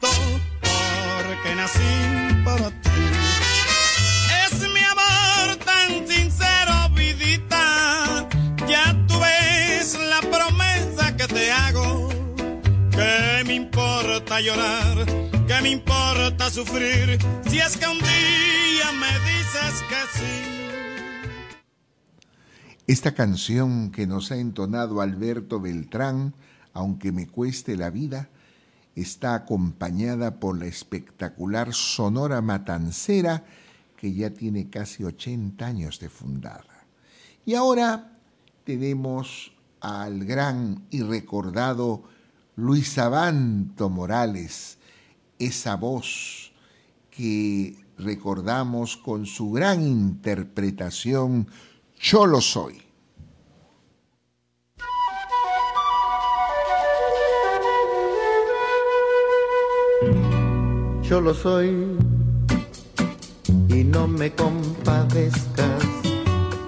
[1.61, 1.93] nací
[2.43, 2.89] para ti.
[4.43, 8.27] Es mi amor tan sincero, vidita.
[8.67, 12.09] Ya tú ves la promesa que te hago.
[12.97, 15.05] Que me importa llorar,
[15.47, 17.19] que me importa sufrir.
[17.47, 20.35] Si es que un día me dices que sí.
[22.87, 26.33] Esta canción que nos ha entonado Alberto Beltrán,
[26.73, 28.29] aunque me cueste la vida,
[28.95, 33.45] está acompañada por la espectacular Sonora Matancera,
[33.97, 36.85] que ya tiene casi 80 años de fundada.
[37.45, 38.17] Y ahora
[38.63, 42.03] tenemos al gran y recordado
[42.55, 44.77] Luis Abanto Morales,
[45.39, 46.51] esa voz
[47.09, 51.47] que recordamos con su gran interpretación
[51.99, 52.90] Yo lo soy.
[61.11, 61.97] Yo lo soy
[63.67, 65.83] y no me compadezcas,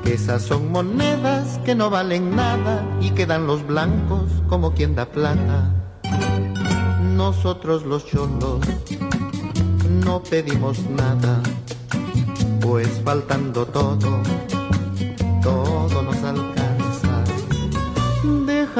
[0.04, 5.06] que esas son monedas que no valen nada y quedan los blancos como quien da
[5.06, 5.72] plata.
[7.16, 8.60] Nosotros los cholos
[10.04, 11.42] no pedimos nada,
[12.60, 14.22] pues faltando todo,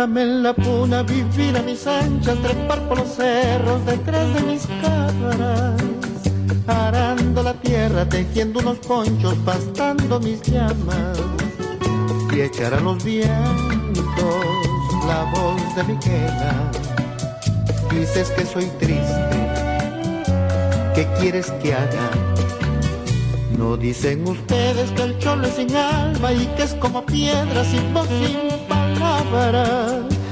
[0.04, 5.82] En la puna vivir a mis anchas, trepar por los cerros detrás de mis cabras,
[6.68, 11.18] arando la tierra, tejiendo unos ponchos, pastando mis llamas
[12.36, 14.46] y echar a los vientos
[15.08, 16.70] la voz de mi quena.
[17.90, 19.32] Dices que soy triste,
[20.96, 22.10] ¿qué quieres que haga?
[23.58, 27.94] No dicen ustedes que el cholo es sin alma y que es como piedra sin
[27.94, 28.10] voz,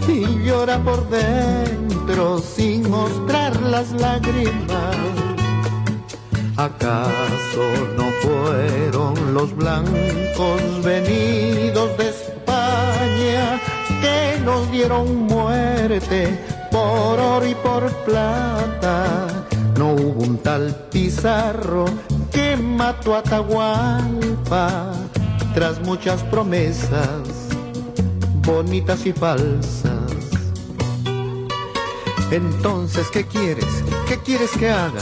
[0.07, 4.95] y llora por dentro sin mostrar las lágrimas.
[6.55, 7.65] ¿Acaso
[7.97, 13.59] no fueron los blancos venidos de España
[14.01, 16.37] que nos dieron muerte
[16.71, 19.27] por oro y por plata?
[19.79, 21.85] No hubo un tal Pizarro
[22.31, 24.93] que mató a Atahualpa
[25.55, 27.40] tras muchas promesas
[28.51, 29.85] bonitas y falsas.
[32.31, 33.83] Entonces, ¿qué quieres?
[34.07, 35.01] ¿Qué quieres que haga?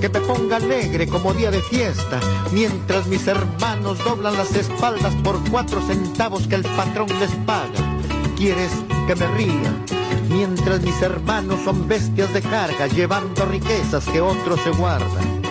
[0.00, 2.20] Que me ponga alegre como día de fiesta,
[2.52, 7.98] mientras mis hermanos doblan las espaldas por cuatro centavos que el patrón les paga.
[8.36, 8.72] ¿Quieres
[9.06, 9.72] que me ría?
[10.28, 15.42] Mientras mis hermanos son bestias de carga, llevando riquezas que otros se guardan.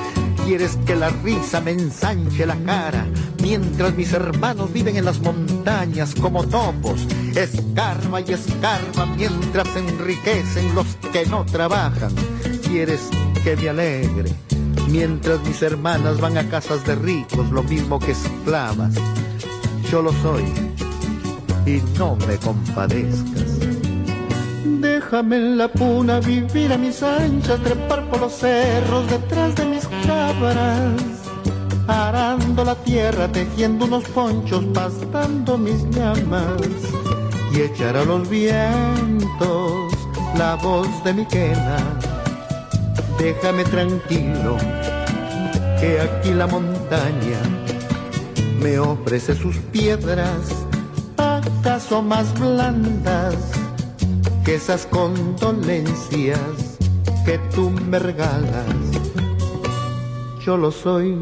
[0.46, 3.06] Quieres que la risa me ensanche la cara,
[3.42, 7.08] mientras mis hermanos viven en las montañas como topos.
[7.36, 12.14] Escarba y escarba mientras enriquecen los que no trabajan.
[12.62, 13.10] Quieres
[13.44, 14.32] que me alegre,
[14.88, 18.94] mientras mis hermanas van a casas de ricos, lo mismo que esclavas.
[19.90, 20.44] Yo lo soy
[21.66, 23.60] y no me compadezcas.
[24.80, 29.88] Déjame en la puna vivir a mis anchas, trepar por los cerros detrás de mis
[30.06, 31.02] cabras,
[31.88, 36.62] arando la tierra, tejiendo unos ponchos, pastando mis llamas
[37.54, 39.94] y echar a los vientos
[40.38, 41.78] la voz de mi quena.
[43.20, 44.58] Déjame tranquilo,
[45.80, 47.40] que aquí la montaña
[48.60, 50.66] me ofrece sus piedras,
[51.18, 53.36] acaso más blandas
[54.44, 56.40] que esas condolencias
[57.26, 58.66] que tú me regalas.
[60.44, 61.16] Yo lo soy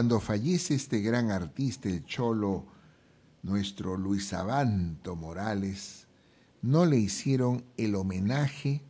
[0.00, 2.64] Cuando fallece este gran artista, el cholo,
[3.42, 6.06] nuestro Luis Abanto Morales,
[6.62, 8.80] no le hicieron el homenaje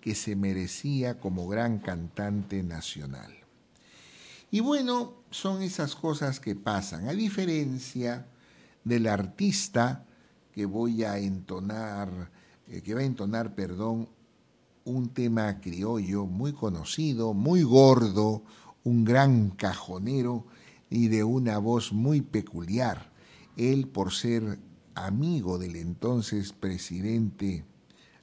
[0.00, 3.32] que se merecía como gran cantante nacional.
[4.50, 8.26] Y bueno, son esas cosas que pasan, a diferencia
[8.82, 10.04] del artista
[10.52, 12.32] que voy a entonar,
[12.66, 14.08] eh, que va a entonar, perdón,
[14.84, 18.42] un tema criollo muy conocido, muy gordo,
[18.82, 20.44] un gran cajonero
[20.90, 23.10] y de una voz muy peculiar.
[23.56, 24.58] Él, por ser
[24.94, 27.64] amigo del entonces presidente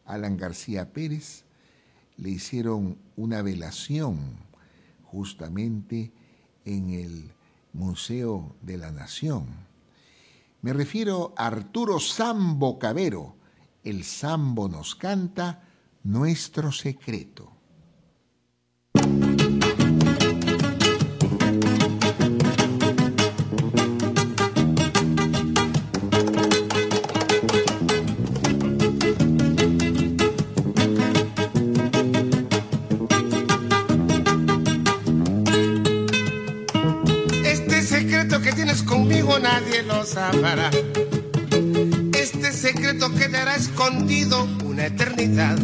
[0.05, 1.45] Alan García Pérez,
[2.17, 4.37] le hicieron una velación
[5.03, 6.11] justamente
[6.65, 7.31] en el
[7.73, 9.47] Museo de la Nación.
[10.61, 13.35] Me refiero a Arturo Sambo Cabero.
[13.83, 15.63] El Sambo nos canta
[16.03, 17.52] nuestro secreto.
[42.13, 45.57] Este secreto quedará escondido una eternidad.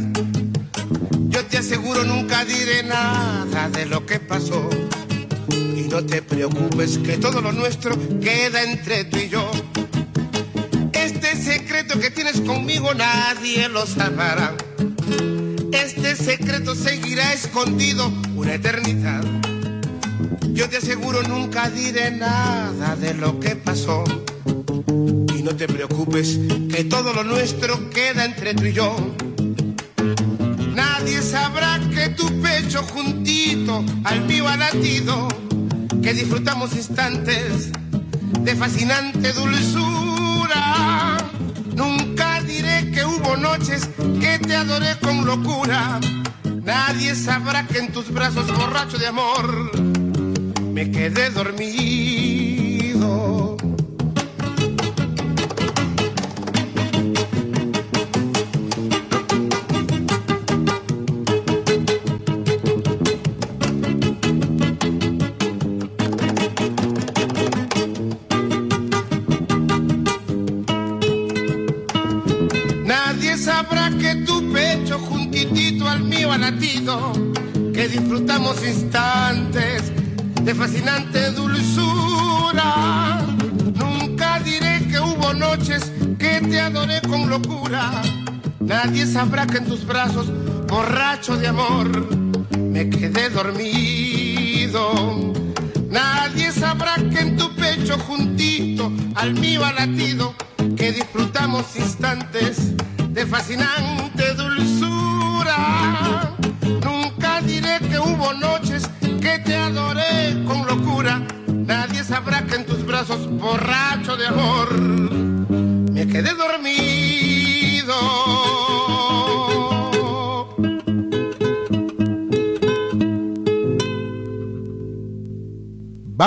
[1.27, 4.69] Yo te aseguro nunca diré nada de lo que pasó.
[5.51, 9.51] Y no te preocupes que todo lo nuestro queda entre tú y yo.
[10.93, 14.55] Este secreto que tienes conmigo nadie lo sabrá.
[15.73, 19.21] Este secreto seguirá escondido una eternidad.
[20.53, 24.03] Yo te aseguro nunca diré nada de lo que pasó.
[25.35, 26.37] Y no te preocupes
[26.69, 28.95] que todo lo nuestro queda entre tú y yo.
[30.75, 35.29] Nadie sabrá que tu pecho juntito al mío ha latido,
[36.03, 37.71] que disfrutamos instantes
[38.41, 41.17] de fascinante dulzura.
[41.75, 43.89] Nunca diré que hubo noches
[44.19, 45.99] que te adoré con locura.
[46.63, 49.98] Nadie sabrá que en tus brazos borracho de amor
[50.69, 52.18] me quedé dormido.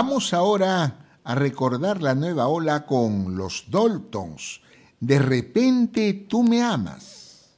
[0.05, 4.61] Vamos ahora a recordar la nueva ola con los Daltons.
[4.99, 7.53] De repente tú me amas.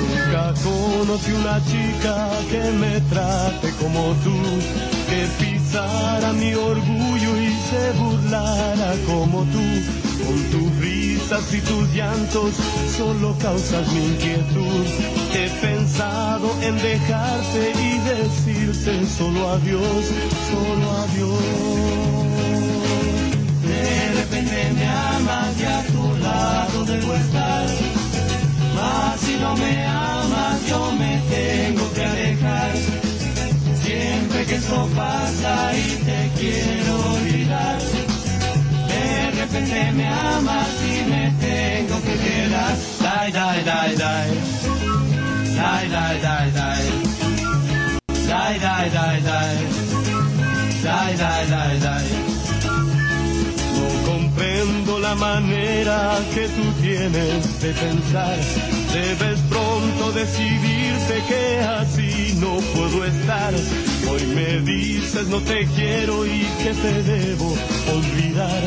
[0.00, 4.30] Nunca conocí una chica que me trate como tú,
[5.08, 9.66] que pisara mi orgullo y se burlara como tú.
[10.24, 12.54] Con tus risas y tus llantos
[12.96, 14.84] solo causas mi inquietud.
[15.34, 20.04] He pensado en dejarte y decirte solo adiós,
[20.50, 22.48] solo adiós.
[23.64, 27.66] De repente me amas y a tu lado debo estar.
[28.74, 33.07] Mas si no me amas, yo me tengo que alejar.
[33.88, 37.78] Siempre que esto pasa y te quiero olvidar.
[38.86, 42.76] De repente me amas y me tengo que quedar.
[43.00, 44.28] Die, die, die, die.
[45.56, 46.84] Die, die, die, die.
[48.28, 49.56] Die, die, die, die.
[50.84, 52.08] Die, die, die, die.
[53.74, 55.98] No comprendo la manera
[56.34, 58.77] que tú tienes de pensar.
[58.92, 63.52] Debes pronto decidirte que así no puedo estar.
[64.10, 67.54] Hoy me dices no te quiero y que te debo
[67.94, 68.62] olvidar.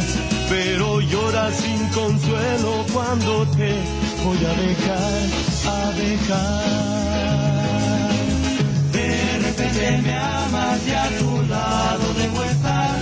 [0.47, 3.73] Pero lloras sin consuelo cuando te
[4.23, 5.21] voy a dejar,
[5.65, 6.91] a dejar.
[8.91, 12.99] De repente me amas y a tu lado debo estar.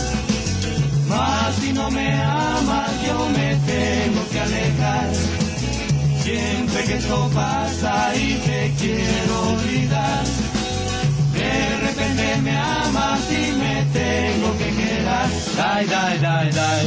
[1.10, 5.49] Mas si no me amas yo me tengo que alejar.
[6.30, 10.24] Siempre que esto pasa y te quiero olvidar.
[11.34, 15.28] De repente me amas y me tengo que quedar.
[15.58, 16.86] Die, die, die, die.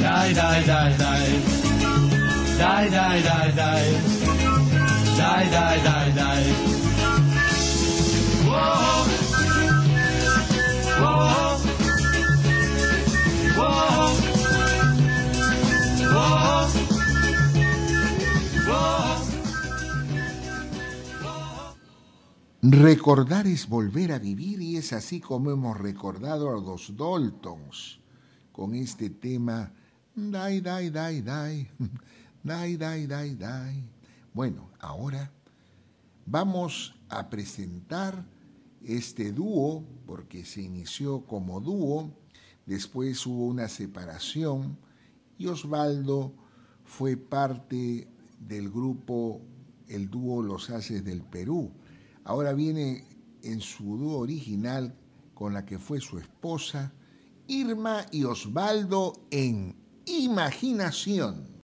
[0.00, 1.28] Die, die, die, die.
[2.56, 3.84] Die, die, die, die.
[5.18, 6.44] Die, die, die, die.
[8.46, 9.04] Whoa.
[11.02, 11.58] Whoa.
[13.56, 14.08] Whoa.
[16.14, 16.95] Whoa.
[22.68, 28.00] Recordar es volver a vivir y es así como hemos recordado a los Daltons
[28.50, 29.72] con este tema
[30.16, 31.70] Die, die, die, die,
[32.42, 33.84] die, die, die, die.
[34.34, 35.30] Bueno, ahora
[36.24, 38.26] vamos a presentar
[38.82, 42.10] este dúo porque se inició como dúo,
[42.66, 44.76] después hubo una separación
[45.38, 46.32] y Osvaldo
[46.84, 48.08] fue parte
[48.40, 49.40] del grupo
[49.86, 51.70] el dúo Los Haces del Perú.
[52.26, 53.04] Ahora viene
[53.42, 54.92] en su dúo original
[55.32, 56.92] con la que fue su esposa,
[57.46, 61.55] Irma y Osvaldo en Imaginación.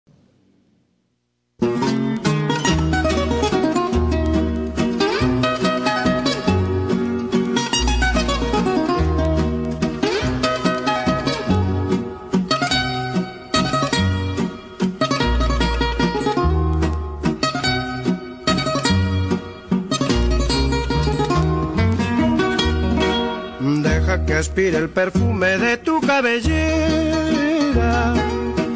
[24.33, 26.55] Que el perfume de tu cabellera.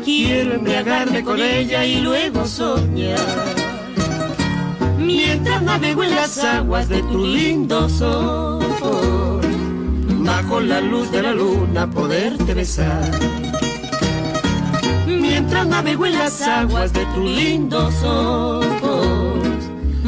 [0.04, 3.18] Quiero embriagarme con ella y luego soñar.
[4.98, 9.40] Mientras navego en las aguas de tu lindo sol,
[10.18, 13.10] bajo la luz de la luna poderte besar.
[15.06, 18.66] Mientras navego en las aguas de tu lindo sol,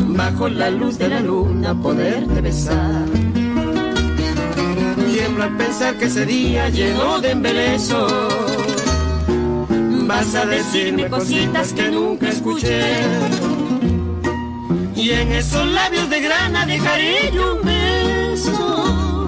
[0.08, 3.06] bajo la luz de la luna poderte besar.
[5.40, 8.08] Al pensar que ese día llegó de embeleso.
[10.06, 12.80] Vas a decirme cositas que nunca escuché.
[14.96, 19.26] Y en esos labios de grana dejaré yo un beso,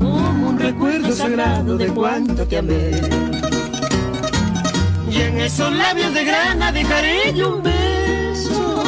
[0.00, 2.90] como un recuerdo sagrado de cuánto te amé.
[5.08, 8.82] Y en esos labios de grana dejaré yo un beso,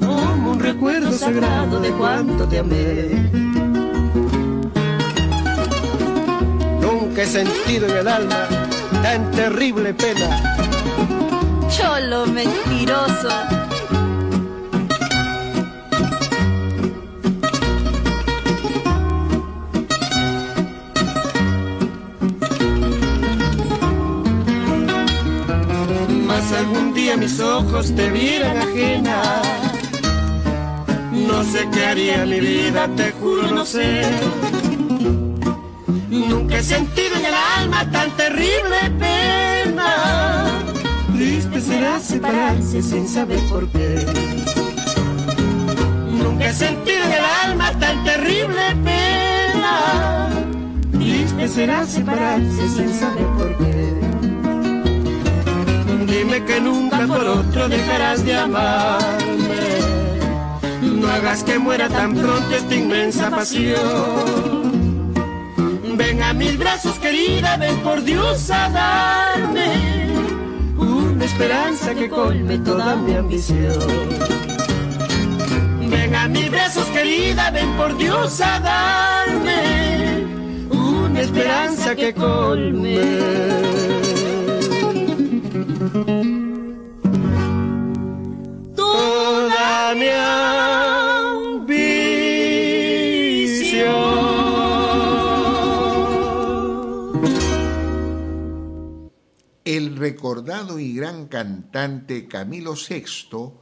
[0.00, 3.45] como un recuerdo sagrado de cuánto te amé.
[7.18, 8.46] He sentido en el alma
[9.02, 10.28] tan terrible pena.
[11.70, 13.30] Cholo mentiroso.
[26.26, 29.22] Mas algún día mis ojos te vieran ajena.
[31.12, 34.02] No sé qué haría mi vida, te juro, no sé.
[36.10, 40.62] Nunca he sentido en el alma tan terrible pena.
[41.14, 44.06] Triste será separarse sin saber por qué.
[46.10, 50.28] Nunca he sentido en el alma tan terrible pena.
[50.92, 53.76] Triste será separarse sin saber por qué.
[56.06, 59.56] Dime que nunca por otro dejarás de amarme.
[60.82, 64.45] No hagas que muera tan pronto esta inmensa pasión.
[66.36, 70.12] Mis brazos, querida, ven por Dios a darme
[70.76, 73.78] una esperanza que colme toda mi ambición.
[75.88, 80.26] Ven a mis brazos, querida, ven por Dios a darme
[80.70, 83.75] una esperanza que colme.
[100.16, 103.52] Recordado y gran cantante Camilo VI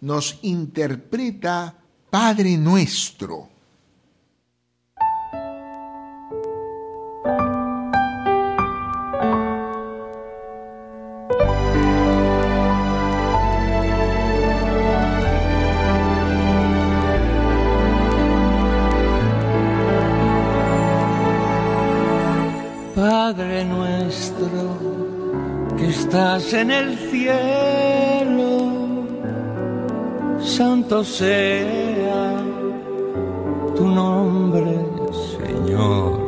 [0.00, 1.76] nos interpreta
[2.10, 3.48] Padre Nuestro.
[26.52, 28.48] En el cielo,
[30.40, 32.42] santo sea
[33.76, 34.84] tu nombre,
[35.38, 36.18] Señor.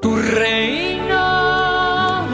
[0.00, 1.20] Tu reino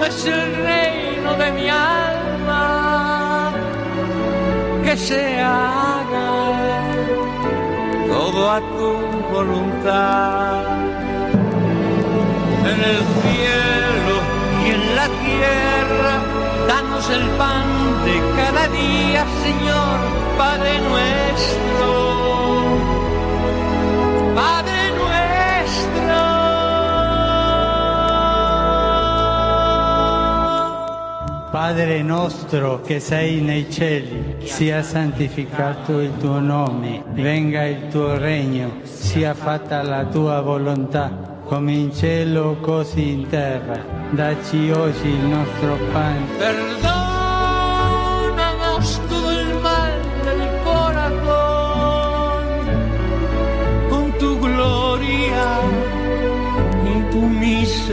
[0.07, 3.51] es el reino de mi alma,
[4.85, 6.31] que se haga
[8.07, 8.93] todo a tu
[9.35, 10.68] voluntad.
[20.69, 21.93] Padre nuestro.
[24.35, 26.17] Padre nuestro.
[31.51, 38.81] Padre nostro che sei nei cieli, sia santificato il tuo nome, venga il tuo regno,
[38.83, 43.83] sia fatta la tua volontà, come in cielo così in terra.
[44.11, 46.88] Dacci oggi il nostro pane.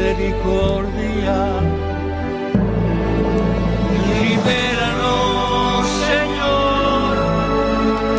[0.06, 1.38] Misericordia.
[4.22, 7.16] Libéranos, Señor,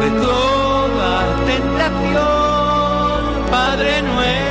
[0.01, 1.13] de toda
[1.47, 2.31] tentación,
[3.51, 4.46] Padre nuestro.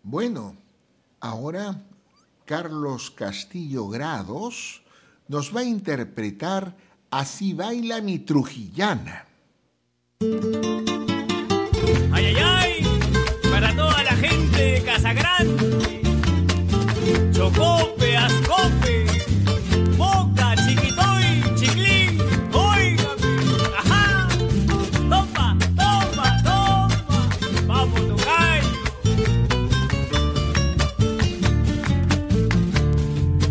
[0.03, 0.56] Bueno,
[1.20, 1.82] ahora
[2.45, 4.84] Carlos Castillo Grados
[5.28, 6.76] nos va a interpretar
[7.11, 9.26] Así baila mi trujillana.
[12.11, 13.02] Ay, ay, ay,
[13.49, 15.99] para toda la gente de Casagrande,
[17.32, 19.06] Chocope, Ascope,
[19.98, 22.18] Boca, Chiquitoy, Chiclín,
[22.54, 23.34] óigame,
[23.78, 24.28] ajá,
[25.10, 27.30] toma, toma, toma,
[27.68, 28.70] vamos, tocayo.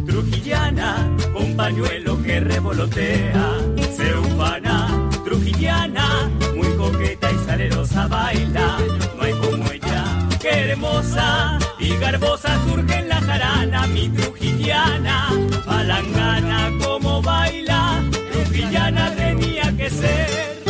[0.06, 3.58] Trujillana, con pañuelo que revolotea,
[3.96, 8.78] se ufana, trujillana, muy coqueta y salerosa baila,
[9.16, 10.04] no hay como ella,
[10.38, 15.30] que hermosa y garbosa surge en la jarana, mi trujillana,
[15.64, 18.02] palangana como baila,
[18.32, 20.62] trujillana tenía que ser.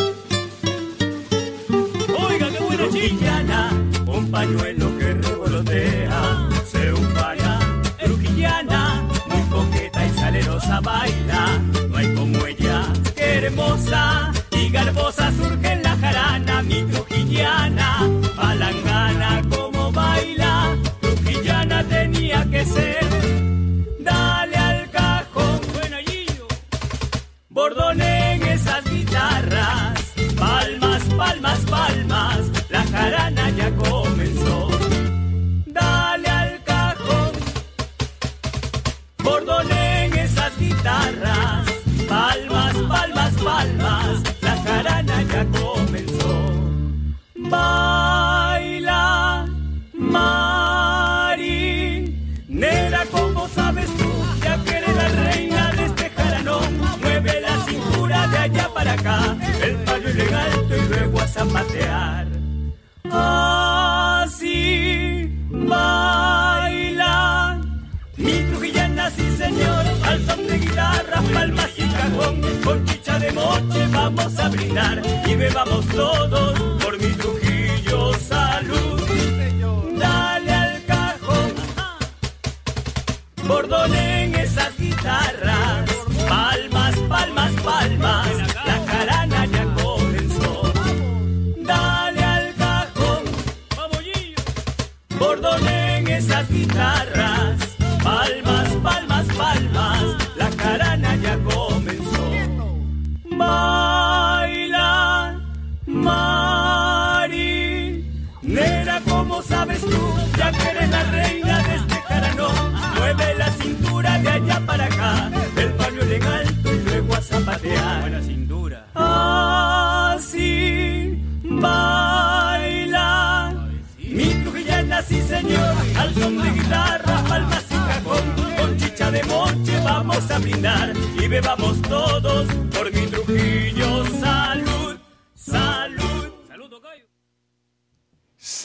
[2.18, 3.70] Oiga, qué buena chillana,
[4.06, 4.87] un pañuelo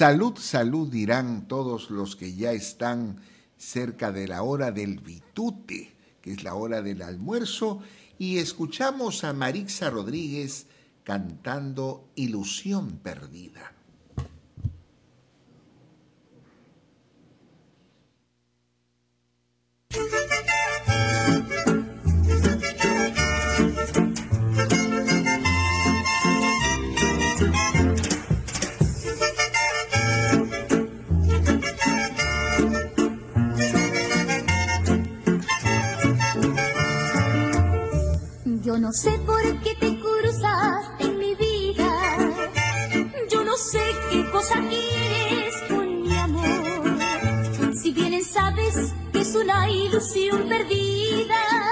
[0.04, 3.22] Salud, salud dirán todos los que ya están
[3.56, 7.80] cerca de la hora del bitute, que es la hora del almuerzo,
[8.20, 10.68] y escuchamos a Marixa Rodríguez
[11.06, 13.13] cantando Ilusión Perdida.
[38.94, 41.90] Sé por qué te cruzaste en mi vida.
[43.28, 47.00] Yo no sé qué cosa quieres con mi amor.
[47.74, 51.63] Si bien sabes que es una ilusión perdida.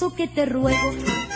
[0.00, 1.29] eso que te ruego.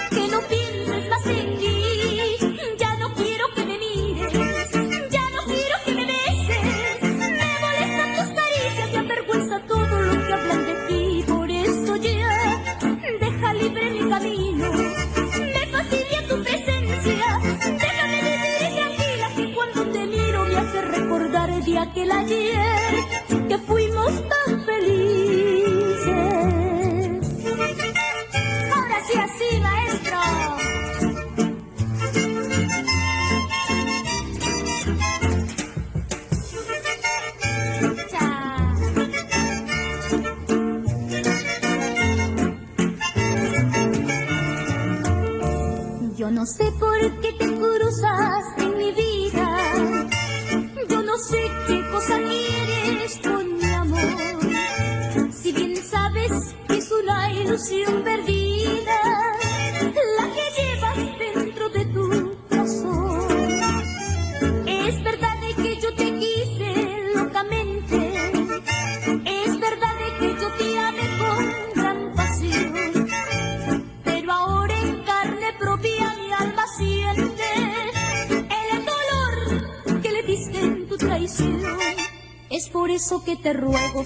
[83.45, 84.05] te ruego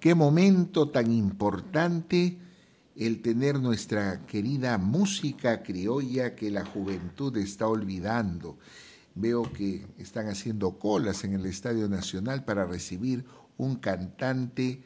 [0.00, 2.38] Qué momento tan importante
[2.96, 8.56] el tener nuestra querida música criolla que la juventud está olvidando.
[9.14, 13.26] Veo que están haciendo colas en el Estadio Nacional para recibir
[13.58, 14.82] un cantante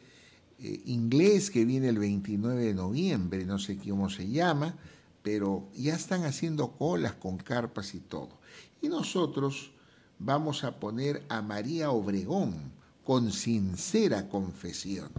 [0.58, 4.76] eh, inglés que viene el 29 de noviembre, no sé cómo se llama,
[5.22, 8.40] pero ya están haciendo colas con carpas y todo.
[8.82, 9.70] Y nosotros
[10.18, 12.74] vamos a poner a María Obregón
[13.04, 15.10] con sincera confesión.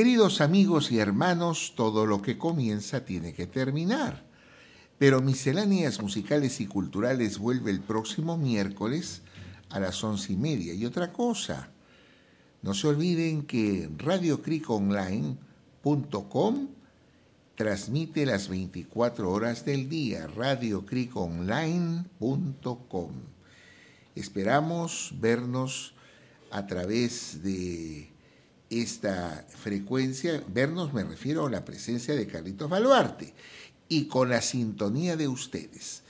[0.00, 4.24] Queridos amigos y hermanos, todo lo que comienza tiene que terminar.
[4.96, 9.20] Pero Misceláneas Musicales y Culturales vuelve el próximo miércoles
[9.68, 10.72] a las once y media.
[10.72, 11.68] Y otra cosa,
[12.62, 16.68] no se olviden que radiocriconline.com
[17.54, 23.10] transmite las 24 horas del día, radiocriconline.com.
[24.14, 25.92] Esperamos vernos
[26.50, 28.18] a través de
[28.70, 33.34] esta frecuencia, vernos me refiero a la presencia de Carlitos Baluarte
[33.88, 36.02] y con la sintonía de ustedes.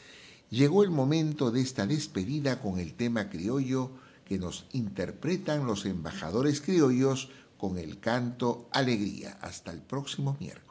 [0.51, 3.91] Llegó el momento de esta despedida con el tema criollo
[4.27, 9.39] que nos interpretan los embajadores criollos con el canto Alegría.
[9.41, 10.71] Hasta el próximo miércoles.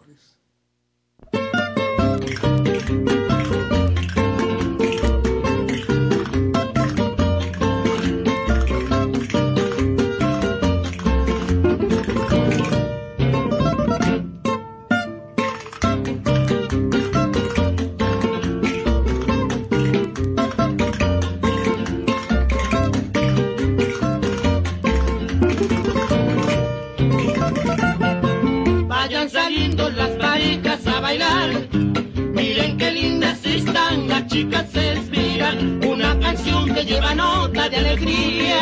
[31.10, 35.84] Miren qué lindas están, las chicas se inspiran.
[35.84, 38.62] Una canción que lleva nota de alegría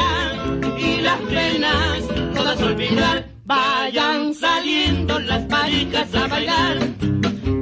[0.80, 2.00] y las penas
[2.34, 3.28] todas olvidar.
[3.44, 6.78] Vayan saliendo las parejas a bailar.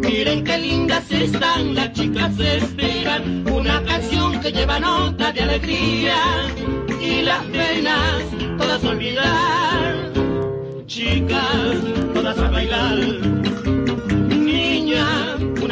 [0.03, 3.43] Miren qué lindas están, las chicas se inspiran.
[3.51, 6.15] Una canción que lleva nota de alegría
[7.01, 8.21] y las penas
[8.59, 10.13] todas olvidar
[10.85, 11.77] chicas,
[12.13, 13.34] todas a bailar.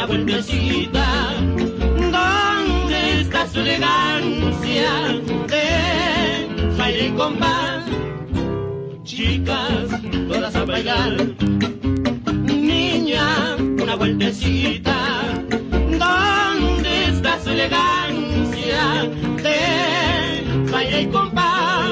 [0.03, 1.33] Una vueltecita.
[2.11, 4.91] ¿Dónde está su elegancia
[5.47, 7.85] de baile y compás?
[9.05, 9.87] Chicas,
[10.27, 11.15] todas a bailar.
[12.43, 14.93] Niña, una vueltecita.
[15.71, 19.09] ¿Dónde está su elegancia
[19.41, 21.82] de baile y compás?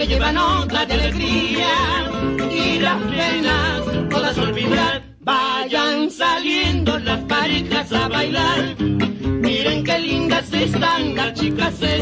[0.00, 2.10] Que lleva nota de alegría
[2.50, 5.02] y las penas todas olvidar.
[5.20, 8.76] Vayan saliendo las parejas a bailar.
[8.78, 12.00] Miren qué lindas están, las chicas se.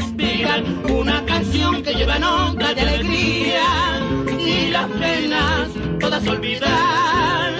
[0.88, 3.66] Una canción que lleva nota de alegría
[4.46, 4.88] y las
[6.00, 7.52] vas a olvidar.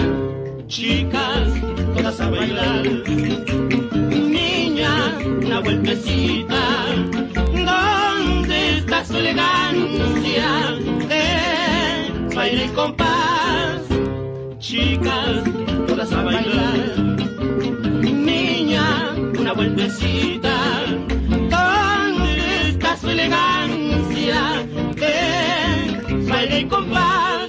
[0.67, 1.49] Chicas,
[1.97, 2.87] todas a bailar.
[4.07, 7.18] Niña, una vueltecita.
[9.19, 10.47] ¿Dónde está su elegancia
[11.09, 13.81] de baile y compás?
[14.59, 15.43] Chicas,
[15.87, 16.97] todas a bailar.
[18.01, 20.55] Niña, una vueltecita.
[21.49, 24.65] ¿Dónde está su elegancia
[24.95, 27.48] de baile y compás?